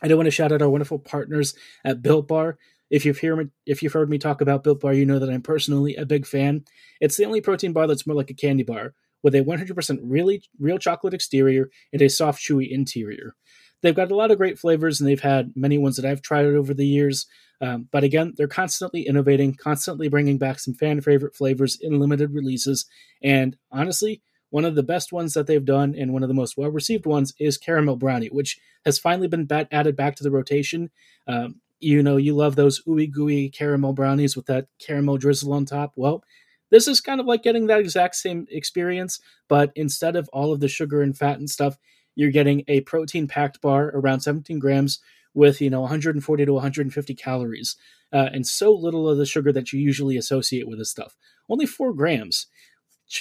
I 0.01 0.09
do 0.09 0.17
want 0.17 0.27
to 0.29 0.31
shout 0.31 0.51
out 0.51 0.63
our 0.63 0.71
wonderful 0.71 0.99
partners 0.99 1.55
at 1.85 2.01
Built 2.01 2.27
Bar. 2.27 2.57
If 2.89 3.05
you've 3.05 3.21
heard 3.21 3.37
me, 3.37 3.45
if 3.67 3.83
you've 3.83 3.93
heard 3.93 4.09
me 4.09 4.17
talk 4.17 4.41
about 4.41 4.65
Built 4.65 4.81
Bar, 4.81 4.95
you 4.95 5.05
know 5.05 5.19
that 5.19 5.29
I'm 5.29 5.43
personally 5.43 5.95
a 5.97 6.07
big 6.07 6.27
fan. 6.27 6.65
It's 7.01 7.17
the 7.17 7.27
only 7.27 7.43
protein 7.43 7.75
bar 7.75 7.87
that's 7.87 8.07
more 8.07 8.17
like 8.17 8.31
a 8.31 8.35
candy 8.35 8.63
bar, 8.63 8.95
with 9.23 9.35
a 9.35 9.43
100% 9.43 9.99
really 10.03 10.43
real 10.59 10.79
chocolate 10.79 11.15
exterior 11.15 11.71
and 11.93 12.01
a 12.01 12.09
soft, 12.09 12.41
chewy 12.43 12.71
interior. 12.71 13.35
They've 13.83 13.95
got 13.95 14.11
a 14.11 14.17
lot 14.17 14.31
of 14.31 14.39
great 14.39 14.59
flavors, 14.59 15.01
and 15.01 15.09
they've 15.09 15.21
had 15.21 15.53
many 15.57 15.79
ones 15.79 15.97
that 15.97 16.05
I've 16.05 16.23
tried 16.23 16.47
over 16.47 16.75
the 16.75 16.87
years. 16.87 17.27
Um, 17.61 17.89
but 17.91 18.05
again, 18.05 18.35
they're 18.37 18.49
constantly 18.49 19.03
innovating, 19.03 19.55
constantly 19.55 20.09
bringing 20.09 20.39
back 20.39 20.59
some 20.59 20.75
fan 20.75 21.01
favorite 21.01 21.35
flavors 21.35 21.79
in 21.81 21.99
limited 21.99 22.33
releases. 22.33 22.87
And 23.23 23.57
honestly, 23.71 24.23
one 24.51 24.65
of 24.65 24.75
the 24.75 24.83
best 24.83 25.13
ones 25.13 25.35
that 25.35 25.47
they've 25.47 25.65
done 25.65 25.95
and 25.97 26.13
one 26.13 26.23
of 26.23 26.29
the 26.29 26.35
most 26.35 26.57
well 26.57 26.71
received 26.71 27.07
ones 27.07 27.33
is 27.39 27.57
caramel 27.57 27.97
brownie, 27.97 28.29
which 28.29 28.59
has 28.85 28.99
finally 28.99 29.29
been 29.29 29.45
bat- 29.45 29.69
added 29.71 29.97
back 29.97 30.17
to 30.17 30.23
the 30.25 30.31
rotation. 30.31 30.91
Um, 31.27 31.61
you 31.79 32.03
know, 32.03 32.17
you 32.17 32.35
love 32.35 32.57
those 32.57 32.83
ooey 32.85 33.11
gooey 33.11 33.49
caramel 33.49 33.93
brownies 33.93 34.37
with 34.37 34.47
that 34.47 34.67
caramel 34.79 35.17
drizzle 35.17 35.53
on 35.53 35.65
top. 35.65 35.93
Well, 35.97 36.23
this 36.71 36.87
is 36.87 37.01
kind 37.01 37.21
of 37.21 37.27
like 37.27 37.43
getting 37.43 37.67
that 37.67 37.81
exact 37.81 38.17
same 38.17 38.47
experience, 38.51 39.21
but 39.49 39.73
instead 39.75 40.17
of 40.17 40.29
all 40.33 40.53
of 40.53 40.61
the 40.61 40.69
sugar 40.69 41.03
and 41.03 41.17
fat 41.17 41.39
and 41.39 41.51
stuff, 41.51 41.77
you're 42.15 42.31
getting 42.31 42.65
a 42.69 42.81
protein 42.83 43.27
packed 43.27 43.61
bar 43.61 43.91
around 43.95 44.21
17 44.21 44.59
grams 44.59 45.01
with 45.35 45.61
you 45.61 45.71
know 45.71 45.81
140 45.81 46.45
to 46.45 46.53
150 46.53 47.15
calories 47.15 47.77
uh, 48.13 48.29
and 48.33 48.47
so 48.47 48.73
little 48.73 49.09
of 49.09 49.19
the 49.19 49.27
sugar 49.27 49.53
that 49.53 49.73
you 49.73 49.81
usually 49.81 50.17
associate 50.17 50.69
with 50.69 50.79
this 50.79 50.91
stuff. 50.91 51.17
Only 51.49 51.67
four 51.67 51.93
grams. 51.93 52.47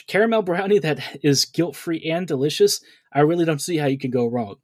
Caramel 0.08 0.44
brownie 0.44 0.80
that 0.80 1.18
is 1.24 1.46
guilt 1.46 1.76
free 1.76 2.02
and 2.04 2.28
delicious 2.28 2.80
i 3.12 3.22
really 3.22 3.46
don't 3.46 3.62
see 3.62 3.78
how 3.78 3.88
you 3.88 3.98
can 3.98 4.12
go 4.12 4.28
wrong. 4.28 4.56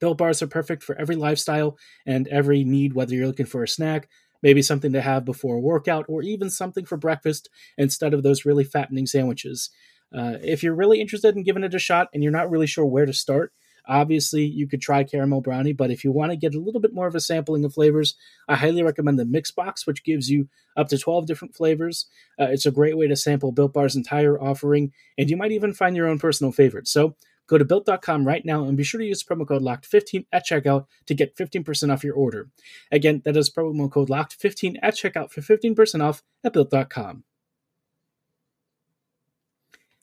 Built 0.00 0.18
bars 0.18 0.42
are 0.42 0.46
perfect 0.46 0.82
for 0.82 0.96
every 0.96 1.16
lifestyle 1.16 1.76
and 2.06 2.28
every 2.28 2.64
need 2.64 2.94
whether 2.94 3.14
you're 3.14 3.26
looking 3.26 3.46
for 3.46 3.62
a 3.62 3.68
snack 3.68 4.08
maybe 4.42 4.60
something 4.60 4.92
to 4.92 5.00
have 5.00 5.24
before 5.24 5.56
a 5.56 5.60
workout 5.60 6.04
or 6.08 6.22
even 6.22 6.50
something 6.50 6.84
for 6.84 6.96
breakfast 6.96 7.48
instead 7.78 8.12
of 8.12 8.22
those 8.22 8.44
really 8.44 8.64
fattening 8.64 9.06
sandwiches 9.06 9.70
uh, 10.14 10.36
if 10.42 10.62
you're 10.62 10.74
really 10.74 11.00
interested 11.00 11.36
in 11.36 11.42
giving 11.42 11.64
it 11.64 11.74
a 11.74 11.78
shot 11.78 12.08
and 12.12 12.22
you're 12.22 12.32
not 12.32 12.50
really 12.50 12.66
sure 12.66 12.84
where 12.84 13.06
to 13.06 13.12
start, 13.12 13.52
Obviously, 13.86 14.44
you 14.44 14.68
could 14.68 14.80
try 14.80 15.02
caramel 15.02 15.40
brownie, 15.40 15.72
but 15.72 15.90
if 15.90 16.04
you 16.04 16.12
want 16.12 16.30
to 16.30 16.36
get 16.36 16.54
a 16.54 16.60
little 16.60 16.80
bit 16.80 16.94
more 16.94 17.06
of 17.06 17.14
a 17.14 17.20
sampling 17.20 17.64
of 17.64 17.74
flavors, 17.74 18.14
I 18.48 18.56
highly 18.56 18.82
recommend 18.82 19.18
the 19.18 19.24
Mix 19.24 19.50
Box, 19.50 19.86
which 19.86 20.04
gives 20.04 20.30
you 20.30 20.48
up 20.76 20.88
to 20.88 20.98
12 20.98 21.26
different 21.26 21.54
flavors. 21.54 22.06
Uh, 22.40 22.46
it's 22.46 22.66
a 22.66 22.70
great 22.70 22.96
way 22.96 23.08
to 23.08 23.16
sample 23.16 23.52
Built 23.52 23.72
Bar's 23.72 23.96
entire 23.96 24.40
offering, 24.40 24.92
and 25.18 25.28
you 25.28 25.36
might 25.36 25.52
even 25.52 25.74
find 25.74 25.96
your 25.96 26.06
own 26.06 26.18
personal 26.18 26.52
favorite. 26.52 26.86
So 26.86 27.16
go 27.48 27.58
to 27.58 27.64
built.com 27.64 28.24
right 28.24 28.44
now 28.44 28.64
and 28.64 28.76
be 28.76 28.84
sure 28.84 29.00
to 29.00 29.06
use 29.06 29.24
promo 29.24 29.46
code 29.46 29.62
LOCKED15 29.62 30.26
at 30.32 30.46
checkout 30.46 30.86
to 31.06 31.14
get 31.14 31.36
15% 31.36 31.92
off 31.92 32.04
your 32.04 32.14
order. 32.14 32.48
Again, 32.92 33.22
that 33.24 33.36
is 33.36 33.50
promo 33.50 33.90
code 33.90 34.08
LOCKED15 34.08 34.76
at 34.80 34.94
checkout 34.94 35.30
for 35.30 35.40
15% 35.40 36.02
off 36.02 36.22
at 36.44 36.52
built.com. 36.52 37.24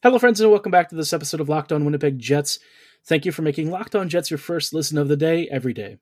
Hello, 0.01 0.17
friends, 0.17 0.39
and 0.39 0.49
welcome 0.49 0.71
back 0.71 0.87
to 0.87 0.95
this 0.95 1.11
episode 1.11 1.41
of 1.41 1.49
Locked 1.49 1.73
On 1.73 1.83
Winnipeg 1.83 2.19
Jets. 2.19 2.57
Thank 3.05 3.25
you 3.25 3.33
for 3.33 3.41
making 3.41 3.69
Locked 3.69 3.97
On 3.97 4.07
Jets 4.07 4.31
your 4.31 4.37
first 4.37 4.73
listen 4.73 4.97
of 4.97 5.09
the 5.09 5.17
day 5.17 5.49
every 5.51 5.73
day. 5.73 5.97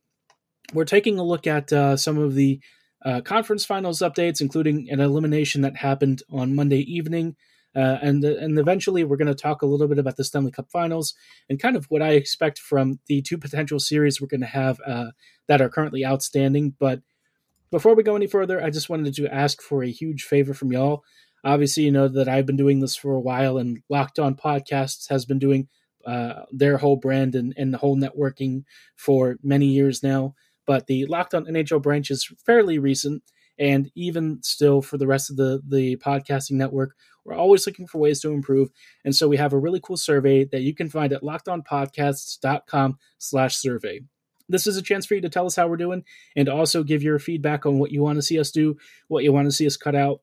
We're 0.71 0.85
taking 0.85 1.17
a 1.17 1.23
look 1.23 1.47
at 1.47 1.73
uh, 1.73 1.97
some 1.97 2.19
of 2.19 2.35
the 2.35 2.59
uh, 3.03 3.21
conference 3.21 3.65
finals 3.65 4.01
updates, 4.01 4.39
including 4.39 4.87
an 4.91 4.99
elimination 4.99 5.61
that 5.61 5.77
happened 5.77 6.21
on 6.31 6.53
Monday 6.53 6.81
evening. 6.81 7.37
Uh, 7.75 7.97
and 8.03 8.23
and 8.23 8.59
eventually, 8.59 9.03
we're 9.03 9.17
going 9.17 9.29
to 9.29 9.33
talk 9.33 9.63
a 9.63 9.65
little 9.65 9.87
bit 9.87 9.97
about 9.97 10.15
the 10.15 10.23
Stanley 10.23 10.51
Cup 10.51 10.69
Finals 10.69 11.15
and 11.49 11.59
kind 11.59 11.75
of 11.75 11.85
what 11.85 12.03
I 12.03 12.09
expect 12.09 12.59
from 12.59 12.99
the 13.07 13.23
two 13.23 13.39
potential 13.39 13.79
series 13.79 14.21
we're 14.21 14.27
going 14.27 14.41
to 14.41 14.45
have 14.45 14.79
uh, 14.85 15.07
that 15.47 15.59
are 15.59 15.69
currently 15.69 16.05
outstanding. 16.05 16.75
But 16.79 17.01
before 17.71 17.95
we 17.95 18.03
go 18.03 18.15
any 18.15 18.27
further, 18.27 18.63
I 18.63 18.69
just 18.69 18.89
wanted 18.89 19.15
to 19.15 19.33
ask 19.33 19.59
for 19.59 19.83
a 19.83 19.89
huge 19.89 20.23
favor 20.23 20.53
from 20.53 20.71
y'all. 20.71 21.03
Obviously, 21.43 21.83
you 21.83 21.91
know 21.91 22.07
that 22.07 22.27
I've 22.27 22.45
been 22.45 22.57
doing 22.57 22.79
this 22.79 22.95
for 22.95 23.13
a 23.13 23.19
while, 23.19 23.57
and 23.57 23.81
Locked 23.89 24.19
On 24.19 24.35
Podcasts 24.35 25.09
has 25.09 25.25
been 25.25 25.39
doing 25.39 25.67
uh, 26.05 26.43
their 26.51 26.77
whole 26.77 26.95
brand 26.95 27.35
and, 27.35 27.53
and 27.57 27.73
the 27.73 27.77
whole 27.77 27.97
networking 27.97 28.63
for 28.95 29.37
many 29.43 29.65
years 29.67 30.01
now. 30.01 30.35
But 30.65 30.87
the 30.87 31.05
Locked 31.05 31.33
On 31.33 31.45
NHL 31.45 31.81
branch 31.81 32.09
is 32.11 32.31
fairly 32.45 32.79
recent, 32.79 33.23
and 33.59 33.91
even 33.95 34.39
still, 34.41 34.81
for 34.81 34.97
the 34.97 35.07
rest 35.07 35.29
of 35.29 35.35
the 35.37 35.61
the 35.67 35.97
podcasting 35.97 36.53
network, 36.53 36.95
we're 37.23 37.35
always 37.35 37.67
looking 37.67 37.87
for 37.87 37.99
ways 37.99 38.19
to 38.21 38.31
improve. 38.31 38.69
And 39.03 39.15
so 39.15 39.27
we 39.27 39.37
have 39.37 39.53
a 39.53 39.59
really 39.59 39.79
cool 39.81 39.97
survey 39.97 40.45
that 40.45 40.61
you 40.61 40.73
can 40.73 40.89
find 40.89 41.13
at 41.13 41.21
lockedonpodcasts.com/survey. 41.23 44.01
This 44.49 44.65
is 44.65 44.77
a 44.77 44.81
chance 44.81 45.05
for 45.05 45.15
you 45.15 45.21
to 45.21 45.29
tell 45.29 45.45
us 45.45 45.57
how 45.57 45.67
we're 45.67 45.77
doing 45.77 46.03
and 46.35 46.47
also 46.47 46.83
give 46.83 47.03
your 47.03 47.19
feedback 47.19 47.65
on 47.65 47.79
what 47.79 47.91
you 47.91 48.01
want 48.01 48.17
to 48.17 48.21
see 48.21 48.39
us 48.39 48.51
do, 48.51 48.77
what 49.09 49.23
you 49.23 49.33
want 49.33 49.47
to 49.47 49.51
see 49.51 49.67
us 49.67 49.75
cut 49.75 49.95
out, 49.95 50.21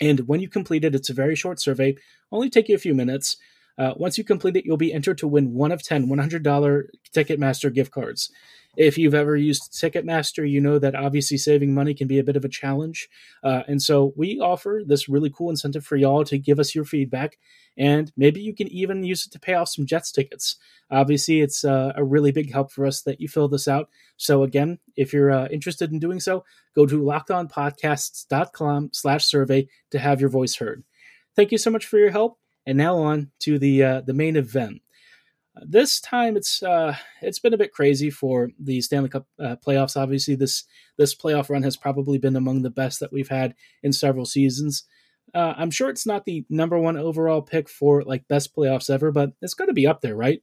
and 0.00 0.20
when 0.28 0.40
you 0.40 0.48
complete 0.48 0.84
it, 0.84 0.94
it's 0.94 1.10
a 1.10 1.14
very 1.14 1.34
short 1.34 1.60
survey, 1.60 1.96
only 2.32 2.50
take 2.50 2.68
you 2.68 2.74
a 2.74 2.78
few 2.78 2.94
minutes. 2.94 3.36
Uh, 3.78 3.92
once 3.96 4.16
you 4.16 4.24
complete 4.24 4.56
it, 4.56 4.64
you'll 4.64 4.76
be 4.76 4.92
entered 4.92 5.18
to 5.18 5.28
win 5.28 5.54
one 5.54 5.72
of 5.72 5.82
10 5.82 6.06
$100 6.06 6.84
Ticketmaster 7.14 7.72
gift 7.72 7.90
cards. 7.90 8.30
If 8.76 8.98
you've 8.98 9.14
ever 9.14 9.36
used 9.36 9.72
Ticketmaster, 9.72 10.48
you 10.48 10.60
know 10.60 10.78
that 10.78 10.94
obviously 10.94 11.38
saving 11.38 11.74
money 11.74 11.94
can 11.94 12.06
be 12.06 12.18
a 12.18 12.24
bit 12.24 12.36
of 12.36 12.44
a 12.44 12.48
challenge. 12.48 13.08
Uh, 13.42 13.62
and 13.66 13.82
so 13.82 14.12
we 14.16 14.38
offer 14.38 14.82
this 14.86 15.08
really 15.08 15.30
cool 15.30 15.50
incentive 15.50 15.84
for 15.84 15.96
y'all 15.96 16.24
to 16.24 16.38
give 16.38 16.58
us 16.58 16.74
your 16.74 16.84
feedback. 16.84 17.38
And 17.78 18.12
maybe 18.16 18.40
you 18.40 18.54
can 18.54 18.68
even 18.68 19.04
use 19.04 19.26
it 19.26 19.32
to 19.32 19.40
pay 19.40 19.54
off 19.54 19.68
some 19.68 19.86
Jets 19.86 20.12
tickets. 20.12 20.56
Obviously, 20.90 21.40
it's 21.40 21.64
uh, 21.64 21.92
a 21.96 22.04
really 22.04 22.32
big 22.32 22.52
help 22.52 22.70
for 22.70 22.86
us 22.86 23.02
that 23.02 23.20
you 23.20 23.28
fill 23.28 23.48
this 23.48 23.68
out. 23.68 23.88
So 24.16 24.42
again, 24.42 24.78
if 24.96 25.12
you're 25.12 25.30
uh, 25.30 25.48
interested 25.48 25.92
in 25.92 25.98
doing 25.98 26.20
so, 26.20 26.44
go 26.74 26.86
to 26.86 27.00
lockedonpodcasts.com 27.00 28.90
slash 28.92 29.24
survey 29.24 29.68
to 29.90 29.98
have 29.98 30.20
your 30.20 30.30
voice 30.30 30.56
heard. 30.56 30.84
Thank 31.34 31.52
you 31.52 31.58
so 31.58 31.70
much 31.70 31.86
for 31.86 31.98
your 31.98 32.10
help. 32.10 32.38
And 32.66 32.78
now 32.78 32.98
on 32.98 33.30
to 33.40 33.58
the 33.58 33.84
uh, 33.84 34.00
the 34.00 34.14
main 34.14 34.36
event. 34.36 34.80
This 35.62 36.00
time 36.00 36.36
it's 36.36 36.62
uh, 36.62 36.94
it's 37.22 37.38
been 37.38 37.54
a 37.54 37.58
bit 37.58 37.72
crazy 37.72 38.10
for 38.10 38.50
the 38.58 38.80
Stanley 38.80 39.08
Cup 39.08 39.26
uh, 39.38 39.56
playoffs. 39.66 39.96
Obviously, 39.96 40.34
this 40.34 40.64
this 40.98 41.14
playoff 41.14 41.48
run 41.48 41.62
has 41.62 41.76
probably 41.76 42.18
been 42.18 42.36
among 42.36 42.62
the 42.62 42.70
best 42.70 43.00
that 43.00 43.12
we've 43.12 43.28
had 43.28 43.54
in 43.82 43.92
several 43.92 44.26
seasons. 44.26 44.84
Uh, 45.34 45.54
I'm 45.56 45.70
sure 45.70 45.88
it's 45.90 46.06
not 46.06 46.24
the 46.24 46.44
number 46.48 46.78
one 46.78 46.96
overall 46.96 47.42
pick 47.42 47.68
for 47.68 48.02
like 48.02 48.28
best 48.28 48.54
playoffs 48.54 48.90
ever, 48.90 49.10
but 49.10 49.32
it's 49.42 49.54
got 49.54 49.66
to 49.66 49.72
be 49.72 49.86
up 49.86 50.00
there, 50.00 50.14
right? 50.14 50.40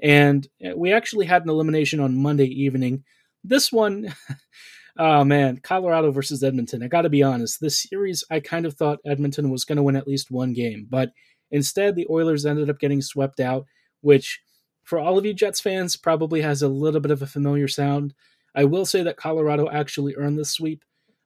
And 0.00 0.46
uh, 0.64 0.76
we 0.76 0.92
actually 0.92 1.26
had 1.26 1.42
an 1.42 1.50
elimination 1.50 2.00
on 2.00 2.16
Monday 2.16 2.46
evening. 2.46 3.04
This 3.44 3.72
one, 3.72 4.14
oh 4.98 5.24
man, 5.24 5.58
Colorado 5.62 6.10
versus 6.10 6.42
Edmonton. 6.42 6.82
I 6.82 6.88
got 6.88 7.02
to 7.02 7.08
be 7.08 7.22
honest, 7.22 7.60
this 7.60 7.82
series 7.82 8.24
I 8.30 8.40
kind 8.40 8.66
of 8.66 8.74
thought 8.74 8.98
Edmonton 9.06 9.50
was 9.50 9.64
going 9.64 9.76
to 9.76 9.82
win 9.82 9.96
at 9.96 10.08
least 10.08 10.30
one 10.30 10.52
game, 10.52 10.86
but 10.88 11.12
instead 11.50 11.94
the 11.94 12.06
Oilers 12.10 12.44
ended 12.44 12.68
up 12.68 12.78
getting 12.78 13.00
swept 13.00 13.40
out, 13.40 13.64
which 14.00 14.40
for 14.86 15.00
all 15.00 15.18
of 15.18 15.26
you 15.26 15.34
Jets 15.34 15.60
fans, 15.60 15.96
probably 15.96 16.40
has 16.42 16.62
a 16.62 16.68
little 16.68 17.00
bit 17.00 17.10
of 17.10 17.20
a 17.20 17.26
familiar 17.26 17.66
sound. 17.66 18.14
I 18.54 18.64
will 18.64 18.86
say 18.86 19.02
that 19.02 19.16
Colorado 19.16 19.68
actually 19.68 20.14
earned 20.14 20.38
this 20.38 20.52
sweep. 20.52 20.84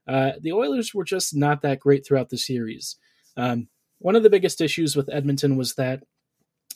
Uh, 0.08 0.32
the 0.40 0.52
Oilers 0.52 0.94
were 0.94 1.04
just 1.04 1.36
not 1.36 1.60
that 1.60 1.78
great 1.78 2.04
throughout 2.04 2.30
the 2.30 2.38
series. 2.38 2.96
Um, 3.36 3.68
one 3.98 4.16
of 4.16 4.22
the 4.22 4.30
biggest 4.30 4.62
issues 4.62 4.96
with 4.96 5.10
Edmonton 5.12 5.58
was 5.58 5.74
that, 5.74 6.02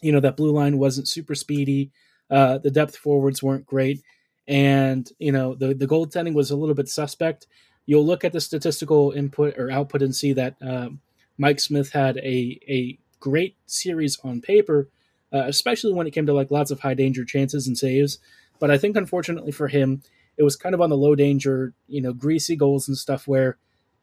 you 0.03 0.13
know, 0.13 0.21
that 0.21 0.37
blue 0.37 0.53
line 0.53 0.77
wasn't 0.77 1.09
super 1.09 1.35
speedy. 1.35 1.91
Uh, 2.31 2.59
the 2.59 2.71
depth 2.71 2.97
forwards 2.97 3.43
weren't 3.43 3.65
great, 3.65 4.03
and 4.47 5.11
you 5.19 5.33
know 5.33 5.55
the 5.55 5.75
the 5.75 5.87
goaltending 5.87 6.35
was 6.35 6.51
a 6.51 6.57
little 6.57 6.75
bit 6.75 6.89
suspect. 6.89 7.47
You'll 7.87 8.05
look 8.05 8.25
at 8.25 8.33
the 8.33 8.41
statistical 8.41 9.13
input 9.13 9.59
or 9.59 9.71
output 9.71 10.03
and 10.03 10.15
see 10.15 10.33
that 10.35 10.57
um, 10.63 11.01
Mike 11.39 11.61
Smith 11.61 11.93
had 11.93 12.17
a 12.19 12.59
a 12.69 12.99
great 13.21 13.57
series 13.67 14.19
on 14.25 14.41
paper, 14.41 14.89
uh, 15.35 15.45
especially 15.47 15.93
when 15.93 16.07
it 16.07 16.13
came 16.13 16.27
to 16.27 16.33
like 16.33 16.51
lots 16.51 16.71
of 16.71 16.81
high 16.81 16.95
danger 16.95 17.25
chances 17.25 17.67
and 17.67 17.77
saves. 17.77 18.19
But 18.61 18.71
I 18.71 18.79
think 18.79 18.97
unfortunately 18.97 19.53
for 19.53 19.69
him, 19.69 20.03
it 20.37 20.45
was 20.45 20.57
kind 20.57 20.75
of 20.75 20.81
on 20.81 20.91
the 20.91 20.97
low 20.97 21.15
danger, 21.15 21.75
you 21.89 22.01
know, 22.01 22.13
greasy 22.13 22.57
goals 22.57 22.87
and 22.89 22.97
stuff 22.97 23.27
where 23.27 23.59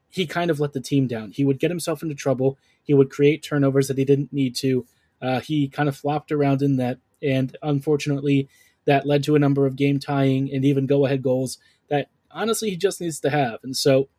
he 0.09 0.27
kind 0.27 0.51
of 0.51 0.59
let 0.59 0.73
the 0.73 0.81
team 0.81 1.07
down. 1.07 1.31
He 1.31 1.45
would 1.45 1.59
get 1.59 1.71
himself 1.71 2.03
into 2.03 2.15
trouble. 2.15 2.57
He 2.83 2.93
would 2.93 3.09
create 3.09 3.43
turnovers 3.43 3.87
that 3.87 3.97
he 3.97 4.05
didn't 4.05 4.33
need 4.33 4.55
to. 4.57 4.85
Uh, 5.21 5.39
he 5.39 5.69
kind 5.69 5.87
of 5.87 5.95
flopped 5.95 6.31
around 6.31 6.61
in 6.61 6.77
that, 6.77 6.97
and 7.21 7.55
unfortunately, 7.61 8.49
that 8.85 9.05
led 9.05 9.23
to 9.23 9.35
a 9.35 9.39
number 9.39 9.65
of 9.65 9.75
game 9.75 9.99
tying 9.99 10.51
and 10.51 10.65
even 10.65 10.87
go 10.87 11.05
ahead 11.05 11.21
goals 11.21 11.59
that 11.89 12.09
honestly 12.31 12.71
he 12.71 12.75
just 12.75 12.99
needs 12.99 13.19
to 13.19 13.29
have. 13.29 13.59
And 13.63 13.77
so 13.77 14.09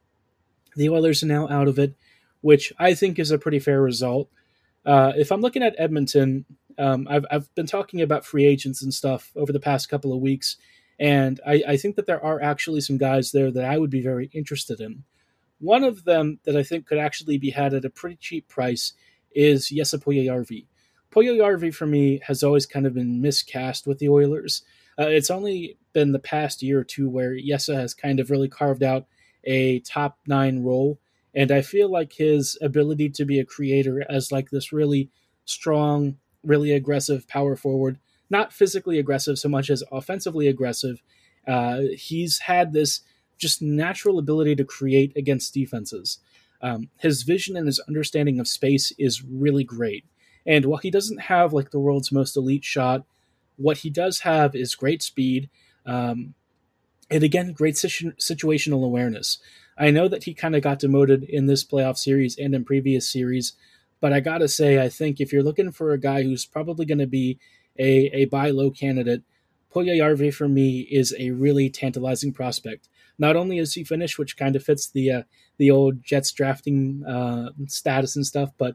the 0.77 0.89
Oilers 0.89 1.23
are 1.23 1.27
now 1.27 1.49
out 1.49 1.69
of 1.69 1.79
it, 1.79 1.95
which 2.41 2.73
I 2.79 2.95
think 2.95 3.19
is 3.19 3.31
a 3.31 3.39
pretty 3.39 3.59
fair 3.59 3.83
result. 3.83 4.31
Uh, 4.85 5.13
if 5.17 5.31
I'm 5.31 5.41
looking 5.41 5.63
at 5.63 5.75
Edmonton, 5.79 6.45
um, 6.79 7.07
I've, 7.09 7.25
I've 7.31 7.55
been 7.55 7.67
talking 7.67 8.01
about 8.01 8.25
free 8.25 8.45
agents 8.45 8.83
and 8.83 8.93
stuff 8.93 9.33
over 9.37 9.53
the 9.53 9.61
past 9.61 9.89
couple 9.89 10.13
of 10.13 10.21
weeks, 10.21 10.57
and 10.99 11.41
I, 11.47 11.63
I, 11.69 11.77
think 11.77 11.97
that 11.97 12.07
there 12.07 12.23
are 12.23 12.41
actually 12.41 12.81
some 12.81 12.99
guys 12.99 13.33
there 13.33 13.51
that 13.51 13.65
I 13.65 13.79
would 13.79 13.91
be 13.91 14.03
very 14.03 14.31
interested 14.33 14.81
in. 14.81 15.05
One 15.59 15.85
of 15.85 16.05
them 16.05 16.41
that 16.45 16.57
I 16.57 16.63
think 16.63 16.87
could 16.87 16.99
actually 16.99 17.39
be 17.39 17.51
had 17.51 17.75
at 17.75 17.85
a 17.85 17.91
pretty 17.91 18.17
cheap 18.17 18.49
price 18.49 18.93
is 19.35 19.69
Jesse 19.69 19.99
Puljujarvi. 19.99 20.67
Puljujarvi 21.11 21.75
for 21.75 21.87
me 21.87 22.21
has 22.27 22.43
always 22.43 22.67
kind 22.67 22.87
of 22.87 22.95
been 22.95 23.21
miscast 23.21 23.87
with 23.87 23.99
the 23.99 24.09
Oilers. 24.09 24.63
Uh, 24.99 25.07
it's 25.07 25.31
only 25.31 25.79
been 25.93 26.13
the 26.13 26.19
past 26.19 26.63
year 26.63 26.81
or 26.81 26.85
two 26.85 27.09
where 27.09 27.39
Jesse 27.39 27.75
has 27.75 27.95
kind 27.95 28.21
of 28.21 28.31
really 28.31 28.49
carved 28.49 28.83
out 28.83 29.07
a 29.45 29.81
top 29.81 30.19
nine 30.27 30.63
role 30.63 30.99
and 31.35 31.51
I 31.51 31.63
feel 31.63 31.91
like 31.91 32.13
his 32.13 32.59
ability 32.61 33.11
to 33.11 33.25
be 33.25 33.41
a 33.41 33.45
creator 33.45 34.05
as 34.09 34.31
like 34.31 34.51
this 34.51 34.73
really 34.73 35.11
strong, 35.45 36.19
really 36.45 36.73
aggressive 36.73 37.27
power 37.29 37.57
forward, 37.57 37.99
not 38.31 38.53
physically 38.53 38.99
aggressive 38.99 39.39
so 39.39 39.49
much 39.49 39.71
as 39.71 39.83
offensively 39.93 40.49
aggressive, 40.49 41.03
uh, 41.47 41.81
he's 41.97 42.41
had 42.41 42.73
this 42.73 43.01
just 43.39 43.61
natural 43.61 44.19
ability 44.19 44.55
to 44.57 44.65
create 44.65 45.17
against 45.17 45.55
defenses. 45.55 46.19
Um, 46.61 46.91
his 46.99 47.25
vision 47.25 47.57
and 47.57 47.67
his 47.67 47.81
understanding 47.81 48.39
of 48.39 48.47
space 48.47 48.93
is 48.99 49.25
really 49.25 49.65
great. 49.65 50.05
And 50.47 50.65
while 50.65 50.79
he 50.79 50.91
doesn't 50.91 51.23
have 51.23 51.53
like 51.53 51.71
the 51.71 51.81
world's 51.81 52.13
most 52.13 52.37
elite 52.37 52.65
shot, 52.65 53.05
what 53.57 53.79
he 53.79 53.91
does 53.91 54.21
have 54.21 54.55
is 54.55 54.75
great 54.75 55.03
speed. 55.03 55.51
Um, 55.85 56.35
and 57.11 57.23
again, 57.23 57.53
great 57.53 57.77
situ- 57.77 58.13
situational 58.13 58.85
awareness. 58.85 59.39
I 59.77 59.91
know 59.91 60.09
that 60.09 60.25
he 60.25 60.35
kind 60.35 60.55
of 60.55 60.63
got 60.63 60.79
demoted 60.79 61.25
in 61.25 61.47
this 61.47 61.65
playoff 61.65 61.99
series 61.99 62.39
and 62.39 62.55
in 62.55 62.65
previous 62.65 63.09
series, 63.09 63.55
but 64.03 64.13
I 64.13 64.19
gotta 64.19 64.49
say, 64.49 64.83
I 64.83 64.89
think 64.89 65.21
if 65.21 65.33
you're 65.33 65.45
looking 65.45 65.71
for 65.71 65.93
a 65.93 65.99
guy 65.99 66.25
who's 66.25 66.45
probably 66.45 66.85
going 66.85 66.99
to 66.99 67.07
be 67.07 67.39
a, 67.79 68.11
a 68.13 68.25
buy 68.25 68.51
low 68.51 68.73
candidate, 68.73 69.23
Puljujarvi 69.73 70.35
for 70.35 70.49
me 70.49 70.81
is 70.81 71.15
a 71.19 71.31
really 71.31 71.71
tantalizing 71.71 72.33
prospect. 72.33 72.89
Not 73.17 73.37
only 73.37 73.59
is 73.59 73.75
he 73.75 73.85
Finnish, 73.85 74.19
which 74.19 74.37
kind 74.37 74.57
of 74.57 74.65
fits 74.65 74.91
the 74.91 75.11
uh, 75.13 75.23
the 75.57 75.71
old 75.71 76.03
Jets 76.03 76.33
drafting 76.33 77.05
uh, 77.07 77.51
status 77.69 78.17
and 78.17 78.27
stuff, 78.27 78.51
but 78.59 78.75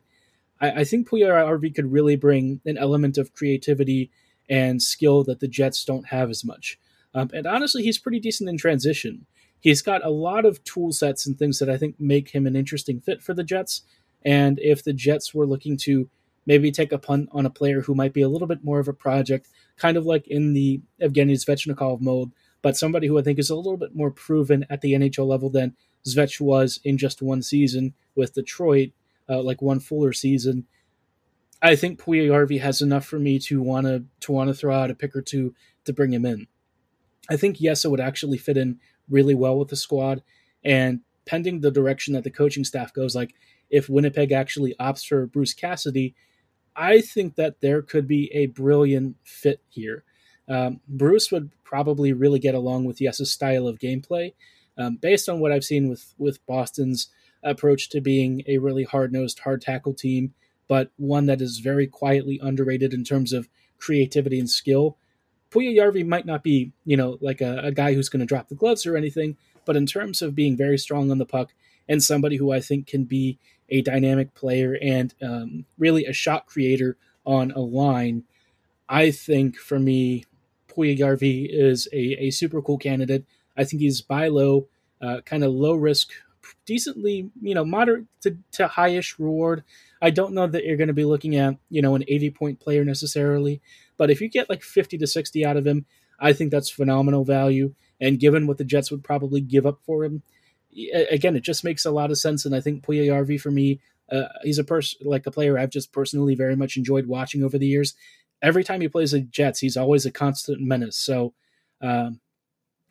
I, 0.61 0.71
I 0.71 0.83
think 0.85 1.09
Puljujarvi 1.09 1.75
could 1.75 1.91
really 1.91 2.15
bring 2.15 2.61
an 2.65 2.77
element 2.77 3.17
of 3.17 3.33
creativity 3.33 4.09
and 4.49 4.81
skill 4.81 5.25
that 5.25 5.41
the 5.41 5.49
Jets 5.49 5.83
don't 5.83 6.07
have 6.07 6.29
as 6.29 6.45
much. 6.45 6.79
Um, 7.13 7.29
and 7.33 7.45
honestly, 7.45 7.83
he's 7.83 7.97
pretty 7.99 8.21
decent 8.21 8.49
in 8.49 8.57
transition 8.57 9.25
he's 9.59 9.81
got 9.81 10.05
a 10.05 10.09
lot 10.09 10.45
of 10.45 10.63
tool 10.63 10.91
sets 10.91 11.25
and 11.25 11.37
things 11.37 11.59
that 11.59 11.69
I 11.69 11.77
think 11.77 11.95
make 11.99 12.29
him 12.29 12.45
an 12.45 12.55
interesting 12.55 12.99
fit 12.99 13.21
for 13.21 13.33
the 13.33 13.43
Jets. 13.43 13.81
And 14.27 14.59
if 14.59 14.83
the 14.83 14.91
Jets 14.91 15.33
were 15.33 15.47
looking 15.47 15.77
to 15.77 16.09
maybe 16.45 16.69
take 16.69 16.91
a 16.91 16.97
punt 16.97 17.29
on 17.31 17.45
a 17.45 17.49
player 17.49 17.79
who 17.79 17.95
might 17.95 18.11
be 18.11 18.21
a 18.21 18.27
little 18.27 18.47
bit 18.47 18.61
more 18.61 18.77
of 18.77 18.89
a 18.89 18.93
project, 18.93 19.47
kind 19.77 19.95
of 19.95 20.05
like 20.05 20.27
in 20.27 20.51
the 20.51 20.81
Evgeny 21.01 21.31
Svechnikov 21.31 22.01
mode, 22.01 22.33
but 22.61 22.75
somebody 22.75 23.07
who 23.07 23.17
I 23.17 23.21
think 23.21 23.39
is 23.39 23.49
a 23.49 23.55
little 23.55 23.77
bit 23.77 23.95
more 23.95 24.11
proven 24.11 24.65
at 24.69 24.81
the 24.81 24.91
NHL 24.91 25.25
level 25.25 25.49
than 25.49 25.77
Svech 26.05 26.41
was 26.41 26.81
in 26.83 26.97
just 26.97 27.21
one 27.21 27.41
season 27.41 27.93
with 28.17 28.33
Detroit, 28.33 28.89
uh, 29.29 29.41
like 29.41 29.61
one 29.61 29.79
fuller 29.79 30.11
season. 30.11 30.65
I 31.61 31.77
think 31.77 31.97
Puljujarvi 31.97 32.59
has 32.59 32.81
enough 32.81 33.05
for 33.05 33.19
me 33.19 33.39
to 33.39 33.61
want 33.61 33.87
to 33.87 34.03
to 34.19 34.31
want 34.33 34.49
to 34.49 34.53
throw 34.53 34.75
out 34.75 34.91
a 34.91 34.95
pick 34.95 35.15
or 35.15 35.21
two 35.21 35.55
to 35.85 35.93
bring 35.93 36.11
him 36.11 36.25
in. 36.25 36.47
I 37.29 37.37
think 37.37 37.57
Jesse 37.57 37.87
would 37.87 38.01
actually 38.01 38.37
fit 38.37 38.57
in 38.57 38.79
really 39.09 39.35
well 39.35 39.57
with 39.57 39.69
the 39.69 39.77
squad, 39.77 40.21
and 40.65 40.99
pending 41.25 41.61
the 41.61 41.71
direction 41.71 42.13
that 42.13 42.23
the 42.23 42.29
coaching 42.29 42.65
staff 42.65 42.93
goes, 42.93 43.15
like 43.15 43.33
if 43.69 43.89
Winnipeg 43.89 44.31
actually 44.31 44.75
opts 44.79 45.05
for 45.05 45.25
Bruce 45.25 45.53
Cassidy, 45.53 46.15
I 46.75 47.01
think 47.01 47.35
that 47.35 47.61
there 47.61 47.81
could 47.81 48.07
be 48.07 48.31
a 48.33 48.47
brilliant 48.47 49.17
fit 49.23 49.61
here. 49.69 50.03
Um, 50.47 50.79
Bruce 50.87 51.31
would 51.31 51.51
probably 51.63 52.13
really 52.13 52.39
get 52.39 52.55
along 52.55 52.85
with 52.85 52.99
Jesse's 52.99 53.31
style 53.31 53.67
of 53.67 53.79
gameplay, 53.79 54.33
um, 54.77 54.95
based 54.95 55.27
on 55.27 55.39
what 55.39 55.51
I've 55.51 55.63
seen 55.63 55.89
with 55.89 56.13
with 56.17 56.45
Boston's 56.45 57.09
approach 57.43 57.89
to 57.89 58.01
being 58.01 58.43
a 58.47 58.57
really 58.57 58.83
hard 58.83 59.11
nosed, 59.11 59.39
hard 59.39 59.61
tackle 59.61 59.93
team, 59.93 60.33
but 60.67 60.91
one 60.97 61.25
that 61.25 61.41
is 61.41 61.59
very 61.59 61.87
quietly 61.87 62.39
underrated 62.41 62.93
in 62.93 63.03
terms 63.03 63.33
of 63.33 63.49
creativity 63.77 64.39
and 64.39 64.49
skill. 64.49 64.97
Puljujarvi 65.51 66.05
might 66.05 66.25
not 66.25 66.43
be, 66.43 66.73
you 66.83 66.97
know, 66.97 67.17
like 67.21 67.41
a, 67.41 67.59
a 67.59 67.71
guy 67.71 67.93
who's 67.93 68.09
going 68.09 68.19
to 68.19 68.25
drop 68.25 68.49
the 68.49 68.55
gloves 68.55 68.85
or 68.85 68.97
anything, 68.97 69.37
but 69.65 69.75
in 69.75 69.85
terms 69.85 70.21
of 70.21 70.35
being 70.35 70.57
very 70.57 70.77
strong 70.77 71.09
on 71.09 71.17
the 71.17 71.25
puck 71.25 71.53
and 71.87 72.03
somebody 72.03 72.35
who 72.37 72.51
I 72.51 72.59
think 72.59 72.87
can 72.87 73.05
be 73.05 73.39
a 73.69 73.81
dynamic 73.81 74.33
player 74.33 74.77
and 74.81 75.13
um, 75.21 75.65
really 75.77 76.05
a 76.05 76.13
shot 76.13 76.45
creator 76.45 76.97
on 77.25 77.51
a 77.51 77.59
line, 77.59 78.23
I 78.87 79.11
think 79.11 79.57
for 79.57 79.79
me, 79.79 80.25
Puljujarvi 80.69 81.47
is 81.49 81.87
a, 81.91 82.25
a 82.25 82.31
super 82.31 82.61
cool 82.61 82.77
candidate. 82.77 83.25
I 83.57 83.63
think 83.63 83.81
he's 83.81 84.01
buy 84.01 84.27
low, 84.27 84.67
uh, 85.01 85.21
kind 85.25 85.43
of 85.43 85.51
low 85.51 85.73
risk, 85.73 86.11
decently, 86.65 87.29
you 87.41 87.55
know, 87.55 87.65
moderate 87.65 88.05
to, 88.21 88.37
to 88.53 88.67
highish 88.67 89.19
reward. 89.19 89.63
I 90.01 90.11
don't 90.11 90.33
know 90.33 90.47
that 90.47 90.63
you're 90.63 90.77
going 90.77 90.87
to 90.87 90.93
be 90.93 91.05
looking 91.05 91.35
at, 91.35 91.55
you 91.69 91.81
know, 91.81 91.95
an 91.95 92.03
80 92.07 92.29
point 92.31 92.59
player 92.59 92.85
necessarily, 92.85 93.61
but 93.97 94.11
if 94.11 94.21
you 94.21 94.29
get 94.29 94.49
like 94.49 94.63
50 94.63 94.97
to 94.99 95.07
60 95.07 95.45
out 95.45 95.57
of 95.57 95.65
him, 95.65 95.85
I 96.19 96.33
think 96.33 96.51
that's 96.51 96.69
phenomenal 96.69 97.23
value. 97.23 97.73
And 97.99 98.19
given 98.19 98.47
what 98.47 98.57
the 98.57 98.63
Jets 98.63 98.91
would 98.91 99.03
probably 99.03 99.41
give 99.41 99.65
up 99.65 99.79
for 99.85 100.03
him, 100.03 100.21
again, 101.09 101.35
it 101.35 101.43
just 101.43 101.63
makes 101.63 101.85
a 101.85 101.91
lot 101.91 102.11
of 102.11 102.17
sense. 102.17 102.45
And 102.45 102.55
I 102.55 102.61
think 102.61 102.85
Puljujarvi 102.85 103.39
for 103.39 103.51
me, 103.51 103.79
uh, 104.11 104.27
he's 104.43 104.59
a 104.59 104.63
person 104.63 104.99
like 105.05 105.25
a 105.25 105.31
player 105.31 105.57
I've 105.57 105.69
just 105.69 105.91
personally 105.91 106.35
very 106.35 106.55
much 106.55 106.77
enjoyed 106.77 107.07
watching 107.07 107.43
over 107.43 107.57
the 107.57 107.67
years. 107.67 107.93
Every 108.41 108.63
time 108.63 108.81
he 108.81 108.87
plays 108.87 109.11
the 109.11 109.21
Jets, 109.21 109.59
he's 109.59 109.77
always 109.77 110.05
a 110.05 110.11
constant 110.11 110.61
menace. 110.61 110.97
So, 110.97 111.33
um, 111.81 112.19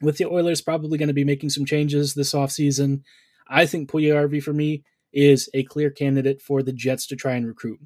with 0.03 0.19
the 0.19 0.27
Oilers 0.27 0.61
probably 0.61 0.99
going 0.99 1.09
to 1.09 1.15
be 1.15 1.25
making 1.25 1.51
some 1.51 1.65
changes 1.65 2.15
this 2.15 2.35
offseason, 2.35 3.03
I 3.49 3.65
think 3.65 3.91
Puljujarvi 3.91 4.43
for 4.43 4.53
me 4.53 4.83
is 5.13 5.49
a 5.55 5.63
clear 5.63 5.91
candidate 5.91 6.43
for 6.43 6.63
the 6.63 6.73
Jets 6.73 7.07
to 7.07 7.17
try 7.17 7.35
and 7.35 7.47
recruit. 7.47 7.81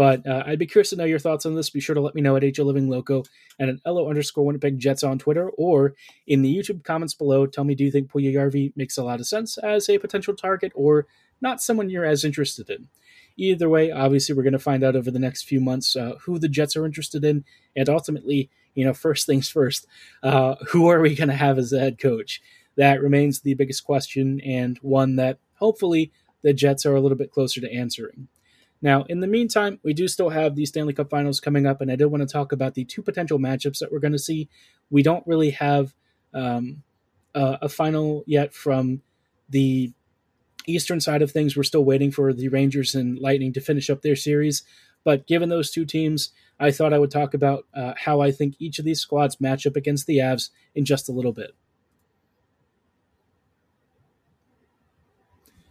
But 0.00 0.26
uh, 0.26 0.44
I'd 0.46 0.58
be 0.58 0.66
curious 0.66 0.88
to 0.90 0.96
know 0.96 1.04
your 1.04 1.18
thoughts 1.18 1.44
on 1.44 1.54
this. 1.54 1.68
Be 1.68 1.78
sure 1.78 1.94
to 1.94 2.00
let 2.00 2.14
me 2.14 2.22
know 2.22 2.34
at 2.34 2.42
HL 2.42 2.64
Living 2.64 2.88
Loco 2.88 3.22
and 3.58 3.68
at 3.68 3.76
LO 3.84 4.08
underscore 4.08 4.46
Winnipeg 4.46 4.78
Jets 4.78 5.04
on 5.04 5.18
Twitter 5.18 5.50
or 5.58 5.94
in 6.26 6.40
the 6.40 6.56
YouTube 6.56 6.84
comments 6.84 7.12
below. 7.12 7.44
Tell 7.44 7.64
me, 7.64 7.74
do 7.74 7.84
you 7.84 7.90
think 7.90 8.10
Puljujarvi 8.10 8.72
makes 8.76 8.96
a 8.96 9.04
lot 9.04 9.20
of 9.20 9.26
sense 9.26 9.58
as 9.58 9.90
a 9.90 9.98
potential 9.98 10.34
target 10.34 10.72
or 10.74 11.06
not 11.42 11.60
someone 11.60 11.90
you're 11.90 12.06
as 12.06 12.24
interested 12.24 12.70
in? 12.70 12.88
Either 13.36 13.68
way, 13.68 13.90
obviously, 13.90 14.34
we're 14.34 14.42
going 14.42 14.54
to 14.54 14.58
find 14.58 14.82
out 14.82 14.96
over 14.96 15.10
the 15.10 15.18
next 15.18 15.42
few 15.42 15.60
months 15.60 15.94
uh, 15.94 16.14
who 16.22 16.38
the 16.38 16.48
Jets 16.48 16.76
are 16.76 16.86
interested 16.86 17.22
in, 17.22 17.44
and 17.76 17.90
ultimately, 17.90 18.48
you 18.74 18.86
know, 18.86 18.94
first 18.94 19.26
things 19.26 19.50
first, 19.50 19.86
uh, 20.22 20.54
who 20.68 20.88
are 20.88 21.02
we 21.02 21.14
going 21.14 21.28
to 21.28 21.36
have 21.36 21.58
as 21.58 21.68
the 21.68 21.78
head 21.78 21.98
coach? 21.98 22.40
That 22.78 23.02
remains 23.02 23.42
the 23.42 23.52
biggest 23.52 23.84
question, 23.84 24.40
and 24.40 24.78
one 24.78 25.16
that 25.16 25.40
hopefully 25.56 26.10
the 26.40 26.54
Jets 26.54 26.86
are 26.86 26.94
a 26.94 27.02
little 27.02 27.18
bit 27.18 27.32
closer 27.32 27.60
to 27.60 27.70
answering. 27.70 28.28
Now, 28.82 29.04
in 29.08 29.20
the 29.20 29.26
meantime, 29.26 29.78
we 29.82 29.92
do 29.92 30.08
still 30.08 30.30
have 30.30 30.56
the 30.56 30.64
Stanley 30.64 30.94
Cup 30.94 31.10
Finals 31.10 31.40
coming 31.40 31.66
up, 31.66 31.80
and 31.80 31.90
I 31.90 31.96
did 31.96 32.06
want 32.06 32.26
to 32.26 32.32
talk 32.32 32.52
about 32.52 32.74
the 32.74 32.84
two 32.84 33.02
potential 33.02 33.38
matchups 33.38 33.78
that 33.78 33.92
we're 33.92 33.98
going 33.98 34.12
to 34.12 34.18
see. 34.18 34.48
We 34.88 35.02
don't 35.02 35.26
really 35.26 35.50
have 35.50 35.94
um, 36.32 36.82
a 37.34 37.68
final 37.68 38.24
yet 38.26 38.54
from 38.54 39.02
the 39.48 39.92
Eastern 40.66 41.00
side 41.00 41.22
of 41.22 41.30
things. 41.30 41.56
We're 41.56 41.62
still 41.62 41.84
waiting 41.84 42.10
for 42.10 42.32
the 42.32 42.48
Rangers 42.48 42.94
and 42.94 43.18
Lightning 43.18 43.52
to 43.54 43.60
finish 43.60 43.90
up 43.90 44.02
their 44.02 44.16
series. 44.16 44.62
But 45.04 45.26
given 45.26 45.48
those 45.48 45.70
two 45.70 45.84
teams, 45.84 46.30
I 46.58 46.70
thought 46.70 46.92
I 46.92 46.98
would 46.98 47.10
talk 47.10 47.34
about 47.34 47.66
uh, 47.74 47.94
how 47.96 48.20
I 48.20 48.30
think 48.30 48.54
each 48.58 48.78
of 48.78 48.84
these 48.84 49.00
squads 49.00 49.40
match 49.40 49.66
up 49.66 49.76
against 49.76 50.06
the 50.06 50.18
Avs 50.18 50.50
in 50.74 50.84
just 50.84 51.08
a 51.08 51.12
little 51.12 51.32
bit. 51.32 51.54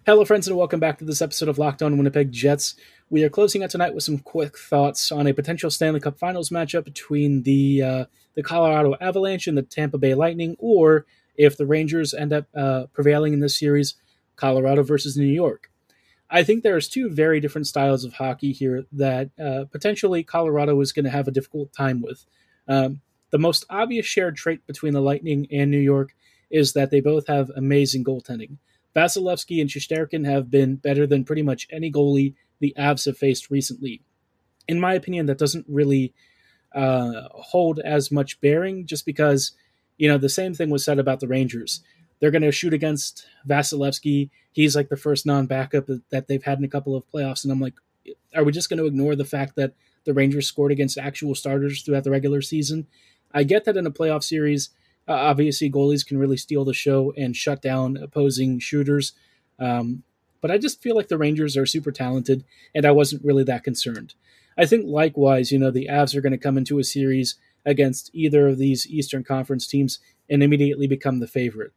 Hello, 0.09 0.25
friends, 0.25 0.47
and 0.47 0.57
welcome 0.57 0.79
back 0.79 0.97
to 0.97 1.05
this 1.05 1.21
episode 1.21 1.49
of 1.49 1.59
Locked 1.59 1.83
On 1.83 1.95
Winnipeg 1.95 2.31
Jets. 2.31 2.73
We 3.11 3.23
are 3.23 3.29
closing 3.29 3.61
out 3.61 3.69
tonight 3.69 3.93
with 3.93 4.03
some 4.03 4.17
quick 4.17 4.57
thoughts 4.57 5.11
on 5.11 5.27
a 5.27 5.35
potential 5.35 5.69
Stanley 5.69 5.99
Cup 5.99 6.17
Finals 6.17 6.49
matchup 6.49 6.83
between 6.83 7.43
the 7.43 7.83
uh, 7.83 8.05
the 8.33 8.41
Colorado 8.41 8.95
Avalanche 8.99 9.45
and 9.45 9.55
the 9.55 9.61
Tampa 9.61 9.99
Bay 9.99 10.15
Lightning, 10.15 10.55
or 10.57 11.05
if 11.35 11.57
the 11.57 11.67
Rangers 11.67 12.15
end 12.15 12.33
up 12.33 12.47
uh, 12.55 12.87
prevailing 12.91 13.33
in 13.33 13.39
this 13.39 13.55
series, 13.55 13.97
Colorado 14.35 14.81
versus 14.81 15.15
New 15.15 15.27
York. 15.27 15.69
I 16.27 16.41
think 16.41 16.63
there's 16.63 16.89
two 16.89 17.11
very 17.11 17.39
different 17.39 17.67
styles 17.67 18.03
of 18.03 18.13
hockey 18.13 18.51
here 18.51 18.85
that 18.91 19.29
uh, 19.39 19.65
potentially 19.71 20.23
Colorado 20.23 20.81
is 20.81 20.91
going 20.91 21.05
to 21.05 21.11
have 21.11 21.27
a 21.27 21.31
difficult 21.31 21.71
time 21.71 22.01
with. 22.01 22.25
Um, 22.67 23.01
the 23.29 23.37
most 23.37 23.63
obvious 23.69 24.07
shared 24.07 24.37
trait 24.37 24.65
between 24.65 24.93
the 24.93 25.01
Lightning 25.01 25.45
and 25.51 25.69
New 25.69 25.77
York 25.77 26.15
is 26.49 26.73
that 26.73 26.89
they 26.89 26.99
both 26.99 27.27
have 27.27 27.51
amazing 27.55 28.03
goaltending. 28.03 28.57
Vasilevskiy 28.95 29.61
and 29.61 29.69
Shesterkin 29.69 30.25
have 30.25 30.49
been 30.49 30.75
better 30.75 31.05
than 31.05 31.23
pretty 31.23 31.41
much 31.41 31.67
any 31.71 31.91
goalie 31.91 32.33
the 32.59 32.73
Avs 32.77 33.05
have 33.05 33.17
faced 33.17 33.49
recently. 33.49 34.01
In 34.67 34.79
my 34.79 34.93
opinion, 34.93 35.25
that 35.27 35.37
doesn't 35.37 35.65
really 35.67 36.13
uh, 36.73 37.23
hold 37.31 37.79
as 37.79 38.11
much 38.11 38.39
bearing 38.41 38.85
just 38.85 39.05
because, 39.05 39.53
you 39.97 40.07
know, 40.07 40.17
the 40.17 40.29
same 40.29 40.53
thing 40.53 40.69
was 40.69 40.83
said 40.83 40.99
about 40.99 41.19
the 41.19 41.27
Rangers. 41.27 41.81
They're 42.19 42.31
going 42.31 42.43
to 42.43 42.51
shoot 42.51 42.73
against 42.73 43.25
Vasilevskiy. 43.47 44.29
He's 44.51 44.75
like 44.75 44.89
the 44.89 44.97
first 44.97 45.25
non 45.25 45.45
backup 45.45 45.87
that 46.09 46.27
they've 46.27 46.43
had 46.43 46.59
in 46.59 46.65
a 46.65 46.69
couple 46.69 46.95
of 46.95 47.09
playoffs. 47.09 47.43
And 47.43 47.51
I'm 47.51 47.61
like, 47.61 47.75
are 48.35 48.43
we 48.43 48.51
just 48.51 48.69
going 48.69 48.79
to 48.79 48.85
ignore 48.85 49.15
the 49.15 49.25
fact 49.25 49.55
that 49.55 49.73
the 50.05 50.13
Rangers 50.13 50.47
scored 50.47 50.71
against 50.71 50.97
actual 50.97 51.35
starters 51.35 51.81
throughout 51.81 52.03
the 52.03 52.11
regular 52.11 52.41
season? 52.41 52.87
I 53.31 53.43
get 53.43 53.65
that 53.65 53.77
in 53.77 53.85
a 53.85 53.91
playoff 53.91 54.23
series, 54.23 54.69
uh, 55.09 55.13
obviously, 55.13 55.71
goalies 55.71 56.05
can 56.05 56.19
really 56.19 56.37
steal 56.37 56.63
the 56.63 56.73
show 56.73 57.11
and 57.17 57.35
shut 57.35 57.63
down 57.63 57.97
opposing 57.97 58.59
shooters. 58.59 59.13
Um, 59.57 60.03
but 60.39 60.51
I 60.51 60.59
just 60.59 60.83
feel 60.83 60.95
like 60.95 61.07
the 61.07 61.17
Rangers 61.17 61.57
are 61.57 61.65
super 61.65 61.91
talented, 61.91 62.45
and 62.75 62.85
I 62.85 62.91
wasn't 62.91 63.25
really 63.25 63.43
that 63.45 63.63
concerned. 63.63 64.13
I 64.55 64.67
think 64.67 64.85
likewise, 64.85 65.51
you 65.51 65.57
know, 65.57 65.71
the 65.71 65.87
Avs 65.89 66.15
are 66.15 66.21
going 66.21 66.31
to 66.31 66.37
come 66.37 66.57
into 66.57 66.77
a 66.77 66.83
series 66.83 67.35
against 67.65 68.11
either 68.13 68.47
of 68.47 68.59
these 68.59 68.87
Eastern 68.87 69.23
Conference 69.23 69.65
teams 69.65 69.99
and 70.29 70.43
immediately 70.43 70.85
become 70.85 71.19
the 71.19 71.27
favorite. 71.27 71.73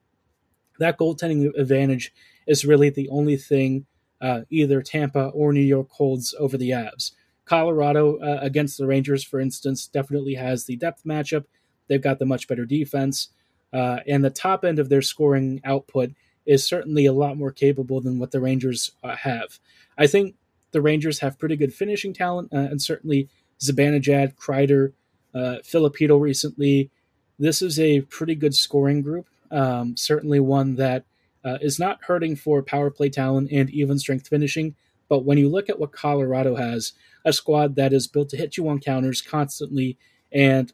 That 0.78 0.98
goaltending 0.98 1.56
advantage 1.58 2.12
is 2.46 2.66
really 2.66 2.90
the 2.90 3.08
only 3.08 3.36
thing 3.36 3.86
uh, 4.20 4.42
either 4.50 4.82
Tampa 4.82 5.28
or 5.28 5.52
New 5.52 5.60
York 5.60 5.88
holds 5.90 6.34
over 6.38 6.58
the 6.58 6.70
Avs. 6.70 7.12
Colorado 7.46 8.18
uh, 8.18 8.38
against 8.42 8.78
the 8.78 8.86
Rangers, 8.86 9.24
for 9.24 9.40
instance, 9.40 9.86
definitely 9.86 10.34
has 10.34 10.66
the 10.66 10.76
depth 10.76 11.04
matchup 11.04 11.44
They've 11.92 12.00
got 12.00 12.18
the 12.18 12.24
much 12.24 12.48
better 12.48 12.64
defense, 12.64 13.28
uh, 13.70 13.98
and 14.08 14.24
the 14.24 14.30
top 14.30 14.64
end 14.64 14.78
of 14.78 14.88
their 14.88 15.02
scoring 15.02 15.60
output 15.62 16.12
is 16.46 16.66
certainly 16.66 17.04
a 17.04 17.12
lot 17.12 17.36
more 17.36 17.52
capable 17.52 18.00
than 18.00 18.18
what 18.18 18.30
the 18.30 18.40
Rangers 18.40 18.92
uh, 19.04 19.14
have. 19.14 19.58
I 19.98 20.06
think 20.06 20.36
the 20.70 20.80
Rangers 20.80 21.18
have 21.18 21.38
pretty 21.38 21.54
good 21.56 21.74
finishing 21.74 22.14
talent, 22.14 22.50
uh, 22.50 22.56
and 22.56 22.80
certainly 22.80 23.28
Zibanejad, 23.60 24.36
Kreider, 24.36 24.94
uh, 25.34 25.56
Filipino 25.62 26.16
recently. 26.16 26.90
This 27.38 27.60
is 27.60 27.78
a 27.78 28.00
pretty 28.00 28.36
good 28.36 28.54
scoring 28.54 29.02
group. 29.02 29.28
Um, 29.50 29.98
certainly 29.98 30.40
one 30.40 30.76
that 30.76 31.04
uh, 31.44 31.58
is 31.60 31.78
not 31.78 32.04
hurting 32.04 32.36
for 32.36 32.62
power 32.62 32.90
play 32.90 33.10
talent 33.10 33.50
and 33.52 33.68
even 33.68 33.98
strength 33.98 34.28
finishing. 34.28 34.76
But 35.10 35.26
when 35.26 35.36
you 35.36 35.50
look 35.50 35.68
at 35.68 35.78
what 35.78 35.92
Colorado 35.92 36.56
has, 36.56 36.94
a 37.22 37.34
squad 37.34 37.76
that 37.76 37.92
is 37.92 38.06
built 38.06 38.30
to 38.30 38.38
hit 38.38 38.56
you 38.56 38.66
on 38.68 38.80
counters 38.80 39.20
constantly 39.20 39.98
and 40.32 40.72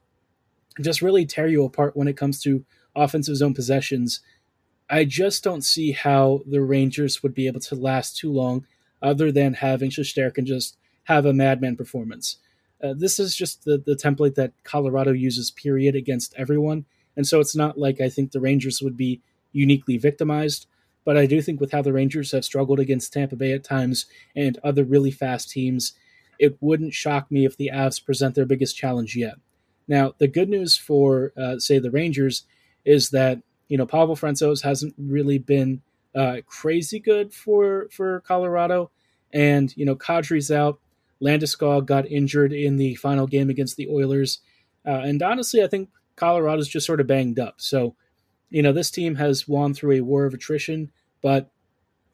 just 0.81 1.03
really 1.03 1.27
tear 1.27 1.49
you 1.49 1.65
apart 1.65 1.97
when 1.97 2.09
it 2.09 2.17
comes 2.17 2.41
to 2.43 2.65
offensive 2.95 3.37
zone 3.37 3.55
possessions. 3.55 4.21
I 4.91 5.05
just 5.05 5.45
don't 5.45 5.65
see 5.65 5.93
how 5.93 6.41
the 6.47 6.63
Rangers 6.63 7.23
would 7.23 7.35
be 7.35 7.47
able 7.47 7.61
to 7.61 7.75
last 7.75 8.17
too 8.17 8.33
long, 8.33 8.67
other 9.03 9.31
than 9.31 9.55
having 9.55 9.91
Shesterkin 9.91 10.45
just 10.45 10.77
have 11.05 11.27
a 11.27 11.33
madman 11.33 11.77
performance. 11.77 12.39
Uh, 12.83 12.95
this 12.97 13.19
is 13.19 13.35
just 13.35 13.65
the, 13.65 13.79
the 13.79 13.97
template 13.97 14.35
that 14.37 14.53
Colorado 14.65 15.13
uses, 15.13 15.51
period, 15.51 15.95
against 15.95 16.35
everyone. 16.37 16.85
And 17.17 17.27
so 17.27 17.41
it's 17.41 17.57
not 17.57 17.79
like 17.79 18.01
I 18.01 18.09
think 18.09 18.31
the 18.31 18.41
Rangers 18.41 18.81
would 18.81 18.97
be 18.97 19.21
uniquely 19.53 19.97
victimized. 19.97 20.67
But 21.05 21.17
I 21.17 21.27
do 21.27 21.41
think 21.41 21.61
with 21.61 21.73
how 21.73 21.83
the 21.83 21.93
Rangers 21.93 22.33
have 22.33 22.45
struggled 22.45 22.79
against 22.79 23.13
Tampa 23.13 23.35
Bay 23.35 23.53
at 23.53 23.65
times 23.65 24.07
and 24.37 24.59
other 24.63 24.85
really 24.85 25.11
fast 25.11 25.51
teams, 25.51 25.95
it 26.39 26.57
wouldn't 26.61 26.95
shock 26.95 27.31
me 27.31 27.45
if 27.45 27.57
the 27.57 27.71
Avs 27.73 28.05
present 28.05 28.35
their 28.35 28.47
biggest 28.47 28.77
challenge 28.77 29.17
yet. 29.17 29.37
Now, 29.89 30.13
the 30.19 30.29
good 30.29 30.49
news 30.49 30.77
for, 30.77 31.33
uh, 31.37 31.59
say, 31.59 31.79
the 31.79 31.91
Rangers 31.91 32.45
is 32.85 33.11
that, 33.11 33.41
you 33.69 33.77
know, 33.77 33.87
Pavel 33.87 34.17
Francouz 34.17 34.63
hasn't 34.63 34.95
really 34.99 35.39
been 35.39 35.81
uh, 36.15 36.37
crazy 36.47 37.01
good 37.01 37.33
for, 37.33 37.89
for 37.91 38.21
Colorado. 38.21 38.91
And, 39.33 39.75
you 39.77 39.85
know, 39.85 39.97
Kadri's 39.97 40.51
out. 40.51 40.79
Landeskog 41.23 41.87
got 41.87 42.07
injured 42.07 42.53
in 42.53 42.77
the 42.77 42.95
final 42.95 43.27
game 43.27 43.51
against 43.51 43.77
the 43.77 43.89
Oilers. 43.89 44.41
Uh, 44.87 45.01
and 45.05 45.23
honestly, 45.23 45.63
I 45.63 45.67
think 45.67 45.89
Colorado's 46.17 46.69
just 46.69 46.87
sort 46.87 47.01
of 47.01 47.07
banged 47.07 47.39
up. 47.39 47.55
So, 47.59 47.97
you 48.51 48.63
know, 48.63 48.73
this 48.73 48.91
team 48.91 49.17
has 49.17 49.49
won 49.49 49.75
through 49.75 49.97
a 49.97 50.01
war 50.01 50.25
of 50.25 50.35
attrition, 50.35 50.91
but, 51.23 51.51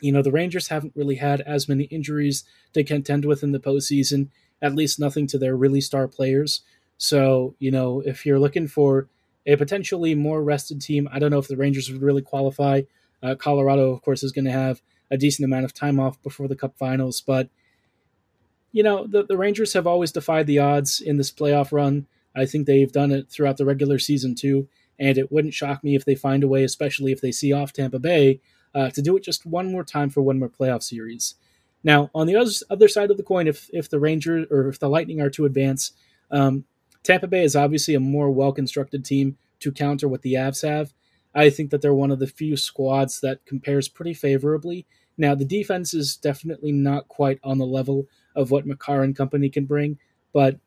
you 0.00 0.10
know, 0.10 0.22
the 0.22 0.32
Rangers 0.32 0.68
haven't 0.68 0.96
really 0.96 1.16
had 1.16 1.40
as 1.42 1.68
many 1.68 1.84
injuries 1.84 2.44
to 2.72 2.82
contend 2.82 3.24
with 3.24 3.42
in 3.42 3.52
the 3.52 3.60
postseason, 3.60 4.28
at 4.60 4.74
least 4.74 4.98
nothing 4.98 5.26
to 5.28 5.38
their 5.38 5.56
really 5.56 5.80
star 5.80 6.08
players. 6.08 6.62
So, 6.98 7.54
you 7.58 7.70
know, 7.70 8.00
if 8.00 8.24
you're 8.24 8.38
looking 8.38 8.68
for 8.68 9.08
a 9.46 9.56
potentially 9.56 10.14
more 10.14 10.42
rested 10.42 10.80
team, 10.80 11.08
I 11.12 11.18
don't 11.18 11.30
know 11.30 11.38
if 11.38 11.48
the 11.48 11.56
Rangers 11.56 11.90
would 11.90 12.02
really 12.02 12.22
qualify. 12.22 12.82
Uh, 13.22 13.34
Colorado, 13.34 13.90
of 13.90 14.02
course, 14.02 14.22
is 14.22 14.32
going 14.32 14.44
to 14.46 14.52
have 14.52 14.80
a 15.10 15.16
decent 15.16 15.44
amount 15.44 15.64
of 15.64 15.74
time 15.74 16.00
off 16.00 16.22
before 16.22 16.48
the 16.48 16.56
Cup 16.56 16.76
Finals, 16.78 17.20
but 17.20 17.48
you 18.72 18.82
know 18.82 19.06
the, 19.06 19.24
the 19.24 19.36
Rangers 19.36 19.72
have 19.72 19.86
always 19.86 20.12
defied 20.12 20.46
the 20.46 20.58
odds 20.58 21.00
in 21.00 21.16
this 21.16 21.30
playoff 21.30 21.72
run. 21.72 22.06
I 22.34 22.46
think 22.46 22.66
they've 22.66 22.90
done 22.90 23.12
it 23.12 23.30
throughout 23.30 23.56
the 23.56 23.64
regular 23.64 23.98
season 23.98 24.34
too, 24.34 24.68
and 24.98 25.16
it 25.16 25.30
wouldn't 25.30 25.54
shock 25.54 25.84
me 25.84 25.94
if 25.94 26.04
they 26.04 26.16
find 26.16 26.42
a 26.42 26.48
way, 26.48 26.64
especially 26.64 27.12
if 27.12 27.20
they 27.20 27.30
see 27.30 27.52
off 27.52 27.72
Tampa 27.72 27.98
Bay, 27.98 28.40
uh, 28.74 28.90
to 28.90 29.00
do 29.00 29.16
it 29.16 29.22
just 29.22 29.46
one 29.46 29.70
more 29.70 29.84
time 29.84 30.10
for 30.10 30.22
one 30.22 30.38
more 30.38 30.48
playoff 30.48 30.82
series. 30.82 31.36
Now, 31.84 32.10
on 32.14 32.26
the 32.26 32.36
other 32.70 32.88
side 32.88 33.10
of 33.10 33.16
the 33.16 33.22
coin, 33.22 33.46
if 33.46 33.70
if 33.72 33.88
the 33.88 34.00
Rangers 34.00 34.46
or 34.50 34.68
if 34.68 34.80
the 34.80 34.88
Lightning 34.88 35.20
are 35.20 35.30
to 35.30 35.44
advance, 35.44 35.92
um, 36.30 36.64
Tampa 37.04 37.28
Bay 37.28 37.44
is 37.44 37.54
obviously 37.54 37.94
a 37.94 38.00
more 38.00 38.30
well 38.30 38.52
constructed 38.52 39.04
team 39.04 39.36
to 39.60 39.70
counter 39.70 40.08
what 40.08 40.22
the 40.22 40.34
Avs 40.34 40.66
have. 40.68 40.92
I 41.34 41.50
think 41.50 41.70
that 41.70 41.82
they're 41.82 41.94
one 41.94 42.10
of 42.10 42.18
the 42.18 42.26
few 42.26 42.56
squads 42.56 43.20
that 43.20 43.44
compares 43.46 43.88
pretty 43.88 44.14
favorably. 44.14 44.86
Now, 45.16 45.34
the 45.34 45.44
defense 45.44 45.94
is 45.94 46.16
definitely 46.16 46.72
not 46.72 47.08
quite 47.08 47.38
on 47.44 47.58
the 47.58 47.66
level 47.66 48.08
of 48.34 48.50
what 48.50 48.66
Makar 48.66 49.02
and 49.02 49.16
company 49.16 49.48
can 49.48 49.64
bring, 49.64 49.98
but 50.32 50.58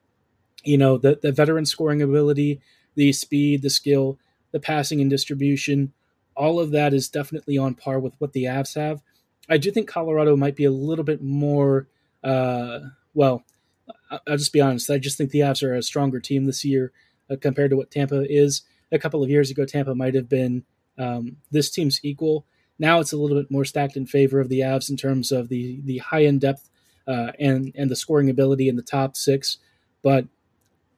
you 0.63 0.77
know 0.77 0.97
the 0.97 1.19
the 1.21 1.31
veteran 1.31 1.65
scoring 1.65 2.01
ability, 2.01 2.61
the 2.95 3.11
speed, 3.11 3.61
the 3.61 3.69
skill, 3.69 4.17
the 4.51 4.59
passing 4.59 5.01
and 5.01 5.09
distribution, 5.09 5.91
all 6.37 6.59
of 6.59 6.71
that 6.71 6.93
is 6.93 7.09
definitely 7.09 7.57
on 7.57 7.73
par 7.73 7.99
with 7.99 8.13
what 8.19 8.33
the 8.33 8.45
Avs 8.45 8.75
have. 8.75 9.01
I 9.49 9.57
do 9.57 9.71
think 9.71 9.87
Colorado 9.87 10.35
might 10.35 10.55
be 10.55 10.65
a 10.65 10.71
little 10.71 11.03
bit 11.03 11.21
more. 11.21 11.87
Uh, 12.23 12.79
well, 13.13 13.43
I'll 14.09 14.37
just 14.37 14.53
be 14.53 14.61
honest. 14.61 14.89
I 14.89 14.97
just 14.97 15.17
think 15.17 15.31
the 15.31 15.39
Avs 15.39 15.63
are 15.63 15.75
a 15.75 15.83
stronger 15.83 16.19
team 16.19 16.45
this 16.45 16.63
year 16.63 16.91
uh, 17.29 17.35
compared 17.39 17.71
to 17.71 17.77
what 17.77 17.91
Tampa 17.91 18.25
is. 18.29 18.63
A 18.91 18.99
couple 18.99 19.23
of 19.23 19.29
years 19.29 19.51
ago, 19.51 19.65
Tampa 19.65 19.93
might 19.95 20.15
have 20.15 20.29
been 20.29 20.63
um, 20.97 21.37
this 21.51 21.69
team's 21.69 21.99
equal. 22.03 22.45
Now 22.79 22.99
it's 22.99 23.11
a 23.11 23.17
little 23.17 23.37
bit 23.37 23.51
more 23.51 23.65
stacked 23.65 23.97
in 23.97 24.05
favor 24.05 24.39
of 24.39 24.49
the 24.49 24.61
Avs 24.61 24.89
in 24.89 24.97
terms 24.97 25.31
of 25.31 25.49
the 25.49 25.81
the 25.83 25.97
high 25.97 26.25
end 26.25 26.41
depth 26.41 26.69
uh, 27.07 27.31
and 27.39 27.71
and 27.75 27.89
the 27.89 27.95
scoring 27.95 28.29
ability 28.29 28.69
in 28.69 28.75
the 28.75 28.81
top 28.81 29.15
six. 29.15 29.57
But 30.03 30.25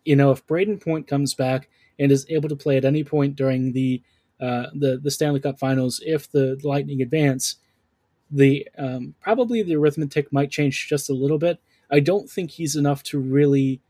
you 0.05 0.15
know, 0.15 0.31
if 0.31 0.45
Brayden 0.45 0.83
Point 0.83 1.07
comes 1.07 1.33
back 1.33 1.69
and 1.97 2.11
is 2.11 2.25
able 2.29 2.49
to 2.49 2.55
play 2.55 2.77
at 2.77 2.85
any 2.85 3.03
point 3.03 3.35
during 3.35 3.73
the 3.73 4.01
uh, 4.39 4.67
the 4.73 4.99
the 5.01 5.11
Stanley 5.11 5.39
Cup 5.39 5.59
Finals, 5.59 6.01
if 6.05 6.31
the 6.31 6.59
Lightning 6.63 7.01
advance, 7.01 7.55
the 8.31 8.67
um, 8.77 9.15
probably 9.21 9.63
the 9.63 9.75
arithmetic 9.75 10.31
might 10.31 10.51
change 10.51 10.87
just 10.87 11.09
a 11.09 11.13
little 11.13 11.37
bit. 11.37 11.59
I 11.91 11.99
don't 11.99 12.29
think 12.29 12.51
he's 12.51 12.75
enough 12.75 13.03
to 13.03 13.19
really 13.19 13.81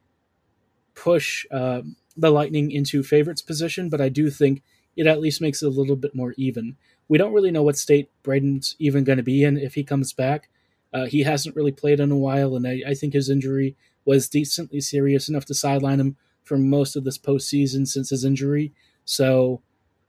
push 0.96 1.46
uh, 1.52 1.82
the 2.16 2.30
Lightning 2.30 2.72
into 2.72 3.04
favorites 3.04 3.42
position, 3.42 3.90
but 3.90 4.02
I 4.02 4.10
do 4.10 4.30
think 4.30 4.64
it 4.96 5.08
at 5.08 5.20
least 5.20 5.42
makes 5.42 5.62
it 5.62 5.68
a 5.68 5.70
little 5.70 5.96
bit 5.96 6.16
more 6.16 6.34
even. 6.38 6.76
We 7.08 7.18
don't 7.18 7.34
really 7.34 7.52
know 7.52 7.64
what 7.64 7.78
state 7.78 8.10
Brayden's 8.24 8.76
even 8.80 9.04
going 9.04 9.18
to 9.18 9.24
be 9.24 9.44
in 9.44 9.58
if 9.58 9.76
he 9.76 9.84
comes 9.84 10.14
back. 10.14 10.50
Uh, 10.94 11.06
he 11.06 11.24
hasn't 11.24 11.56
really 11.56 11.72
played 11.72 12.00
in 12.00 12.12
a 12.12 12.18
while, 12.18 12.56
and 12.56 12.68
I, 12.68 12.82
I, 12.88 12.94
think 12.96 13.14
his 13.14 13.30
injury 13.30 13.76
was 14.06 14.28
decently 14.28 14.82
serious 14.82 15.30
enough 15.30 15.46
to 15.46 15.54
sideline 15.54 16.00
him 16.00 16.18
for 16.44 16.58
most 16.58 16.96
of 16.96 17.04
this 17.04 17.18
postseason 17.18 17.88
since 17.88 18.10
his 18.10 18.26
injury. 18.26 18.74
So, 19.06 19.62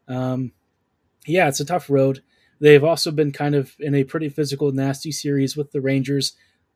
um, 0.08 0.52
yeah, 1.26 1.48
it's 1.48 1.60
a 1.60 1.66
tough 1.66 1.90
road. 1.90 2.22
They've 2.60 2.82
also 2.82 3.10
been 3.10 3.30
kind 3.30 3.54
of 3.54 3.74
in 3.78 3.94
a 3.94 4.04
pretty 4.04 4.28
physical, 4.28 4.72
nasty 4.72 5.12
series 5.12 5.56
with 5.56 5.70
the 5.72 5.80
Rangers. 5.80 6.32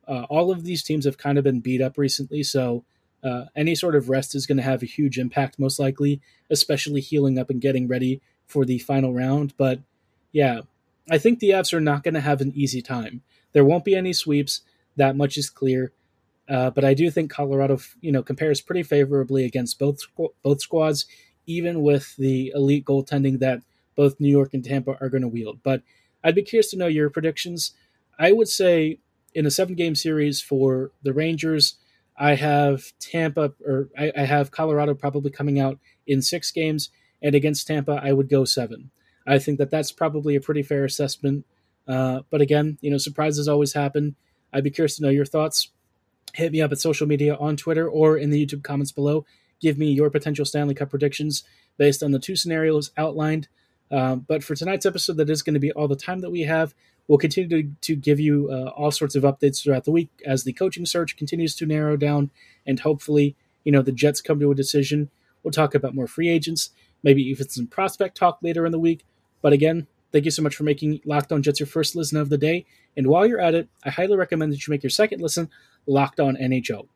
Uh, 0.07 0.27
all 0.31 0.51
of 0.51 0.64
these 0.64 0.83
teams 0.83 1.05
have 1.05 1.19
kind 1.19 1.38
of 1.38 1.45
been 1.45 1.61
beat 1.61 1.81
up 1.81 1.99
recently, 1.99 2.43
so 2.43 2.85
uh, 3.23 3.45
any 3.57 3.75
sort 3.75 3.97
of 3.97 4.09
rest 4.09 4.35
is 4.35 4.47
going 4.47 4.59
to 4.59 4.62
have 4.62 4.83
a 4.83 4.87
huge 4.87 5.19
impact, 5.19 5.59
most 5.59 5.79
likely, 5.79 6.21
especially 6.51 7.01
healing 7.01 7.38
up 7.38 7.51
and 7.51 7.61
getting 7.61 7.88
ready 7.88 8.21
for 8.47 8.64
the 8.64 8.79
final 8.79 9.14
round. 9.14 9.55
But 9.57 9.81
yeah, 10.33 10.61
I 11.11 11.19
think 11.19 11.38
the 11.38 11.51
Avs 11.51 11.73
are 11.73 11.81
not 11.81 12.03
going 12.03 12.14
to 12.14 12.21
have 12.21 12.40
an 12.40 12.53
easy 12.55 12.83
time. 12.83 13.23
There 13.53 13.64
won't 13.64 13.85
be 13.85 13.95
any 13.95 14.12
sweeps. 14.12 14.61
That 14.97 15.17
much 15.17 15.37
is 15.38 15.49
clear. 15.51 15.93
Uh, 16.49 16.71
but 16.71 16.85
I 16.85 16.93
do 16.93 17.11
think 17.11 17.31
Colorado, 17.31 17.79
you 18.01 18.12
know, 18.12 18.23
compares 18.23 18.61
pretty 18.61 18.83
favorably 18.83 19.45
against 19.45 19.79
both 19.79 20.01
both 20.43 20.61
squads, 20.61 21.07
even 21.47 21.83
with 21.83 22.14
the 22.17 22.53
elite 22.55 22.85
goaltending 22.85 23.38
that 23.38 23.62
both 23.97 24.21
New 24.21 24.29
York 24.29 24.53
and 24.53 24.64
Tampa 24.64 24.99
are 25.01 25.09
going 25.09 25.23
to 25.23 25.29
wield. 25.29 25.61
But 25.62 25.83
I'd 26.23 26.35
be 26.35 26.43
curious 26.43 26.71
to 26.71 26.77
know 26.77 26.87
your 26.87 27.09
predictions. 27.09 27.73
I 28.19 28.33
would 28.33 28.49
say 28.49 28.99
in 29.35 29.47
a 29.47 29.51
seven 29.51 29.75
game 29.75 29.94
series 29.94 30.40
for 30.40 30.92
the 31.03 31.12
Rangers, 31.12 31.77
I 32.16 32.35
have 32.35 32.92
Tampa 33.01 33.53
or 33.66 33.88
I, 33.99 34.12
I 34.16 34.25
have 34.25 34.51
Colorado 34.51 34.94
probably 34.94 35.31
coming 35.31 35.59
out 35.59 35.79
in 36.07 36.23
six 36.23 36.51
games, 36.53 36.90
and 37.23 37.35
against 37.35 37.66
Tampa, 37.66 38.01
I 38.03 38.12
would 38.12 38.29
go 38.29 38.44
seven. 38.44 38.90
I 39.27 39.38
think 39.38 39.59
that 39.59 39.70
that's 39.70 39.92
probably 39.92 40.37
a 40.37 40.40
pretty 40.40 40.62
fair 40.62 40.85
assessment. 40.85 41.44
Uh, 41.88 42.20
but 42.31 42.40
again, 42.40 42.79
you 42.81 42.90
know, 42.90 42.99
surprises 42.99 43.49
always 43.49 43.73
happen. 43.73 44.16
I'd 44.53 44.64
be 44.64 44.70
curious 44.70 44.97
to 44.97 45.03
know 45.03 45.11
your 45.11 45.25
thoughts. 45.25 45.70
Hit 46.35 46.53
me 46.53 46.62
up 46.62 46.73
at 46.73 46.79
social 46.79 47.07
media 47.07 47.35
on 47.37 47.57
Twitter 47.57 47.88
or 47.88 48.16
in 48.16 48.31
the 48.31 48.44
YouTube 48.44 48.62
comments 48.62 48.92
below. 48.92 49.25
Give 49.61 49.79
me 49.79 49.90
your 49.92 50.11
potential 50.11 50.44
Stanley 50.44 50.75
Cup 50.75 50.90
predictions 50.90 51.44
based 51.79 52.03
on 52.03 52.12
the 52.12 52.18
two 52.18 52.37
scenarios 52.37 52.90
outlined. 52.97 53.49
Um, 53.90 54.20
but 54.20 54.42
for 54.42 54.55
tonight's 54.55 54.87
episode, 54.87 55.16
that 55.18 55.31
is 55.31 55.42
going 55.42 55.55
to 55.55 55.61
be 55.61 55.73
all 55.73 55.88
the 55.88 55.97
time 55.97 56.20
that 56.20 56.31
we 56.31 56.42
have. 56.42 56.75
We'll 57.07 57.18
continue 57.18 57.62
to, 57.62 57.70
to 57.83 57.97
give 57.97 58.18
you 58.18 58.49
uh, 58.51 58.70
all 58.70 58.90
sorts 58.90 59.14
of 59.14 59.25
updates 59.25 59.62
throughout 59.62 59.85
the 59.85 59.90
week 59.90 60.09
as 60.25 60.44
the 60.44 60.53
coaching 60.53 60.87
search 60.87 61.16
continues 61.16 61.55
to 61.57 61.66
narrow 61.66 61.97
down, 61.97 62.31
and 62.66 62.81
hopefully, 62.81 63.37
you 63.62 63.73
know, 63.73 63.83
the 63.83 63.92
Jets 63.92 64.20
come 64.20 64.40
to 64.40 64.51
a 64.51 64.55
decision. 64.55 65.11
We'll 65.42 65.53
talk 65.53 65.75
about 65.75 65.94
more 65.94 66.07
free 66.07 66.31
agents, 66.31 66.70
maybe 67.03 67.23
even 67.23 67.49
some 67.49 67.66
prospect 67.66 68.16
talk 68.16 68.38
later 68.42 68.64
in 68.64 68.73
the 68.73 68.79
week. 68.79 69.05
But 69.42 69.53
again, 69.53 69.87
thank 70.12 70.25
you 70.25 70.31
so 70.31 70.42
much 70.42 70.57
for 70.57 70.64
making 70.64 71.01
Locked 71.05 71.31
On 71.33 71.42
Jets 71.42 71.61
your 71.61 71.66
first 71.66 71.94
listen 71.94 72.16
of 72.16 72.31
the 72.31 72.38
day. 72.38 72.64
And 72.97 73.07
while 73.09 73.27
you're 73.27 73.40
at 73.40 73.55
it, 73.55 73.68
I 73.85 73.90
highly 73.90 74.16
recommend 74.16 74.53
that 74.53 74.66
you 74.66 74.70
make 74.70 74.83
your 74.83 74.90
second 74.90 75.20
listen 75.20 75.51
Locked 75.87 76.20
On 76.20 76.37
NHL. 76.37 76.87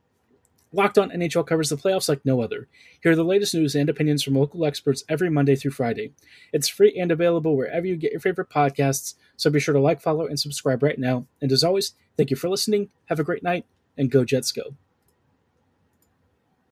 Locked 0.72 0.98
On 0.98 1.10
NHL 1.10 1.46
covers 1.46 1.70
the 1.70 1.76
playoffs 1.76 2.08
like 2.08 2.24
no 2.24 2.42
other. 2.42 2.68
Hear 3.02 3.16
the 3.16 3.24
latest 3.24 3.54
news 3.54 3.74
and 3.74 3.88
opinions 3.88 4.22
from 4.22 4.34
local 4.34 4.66
experts 4.66 5.02
every 5.08 5.30
Monday 5.30 5.56
through 5.56 5.70
Friday. 5.70 6.12
It's 6.52 6.68
free 6.68 6.94
and 6.98 7.10
available 7.10 7.56
wherever 7.56 7.86
you 7.86 7.96
get 7.96 8.12
your 8.12 8.20
favorite 8.20 8.50
podcasts, 8.50 9.14
so 9.36 9.50
be 9.50 9.60
sure 9.60 9.74
to 9.74 9.80
like, 9.80 10.00
follow, 10.00 10.26
and 10.26 10.38
subscribe 10.38 10.82
right 10.82 10.98
now. 10.98 11.26
And 11.40 11.50
as 11.52 11.64
always, 11.64 11.94
thank 12.16 12.30
you 12.30 12.36
for 12.36 12.50
listening. 12.50 12.90
Have 13.06 13.20
a 13.20 13.24
great 13.24 13.42
night, 13.42 13.64
and 13.96 14.10
go 14.10 14.24
Jets 14.24 14.52
go. 14.52 14.74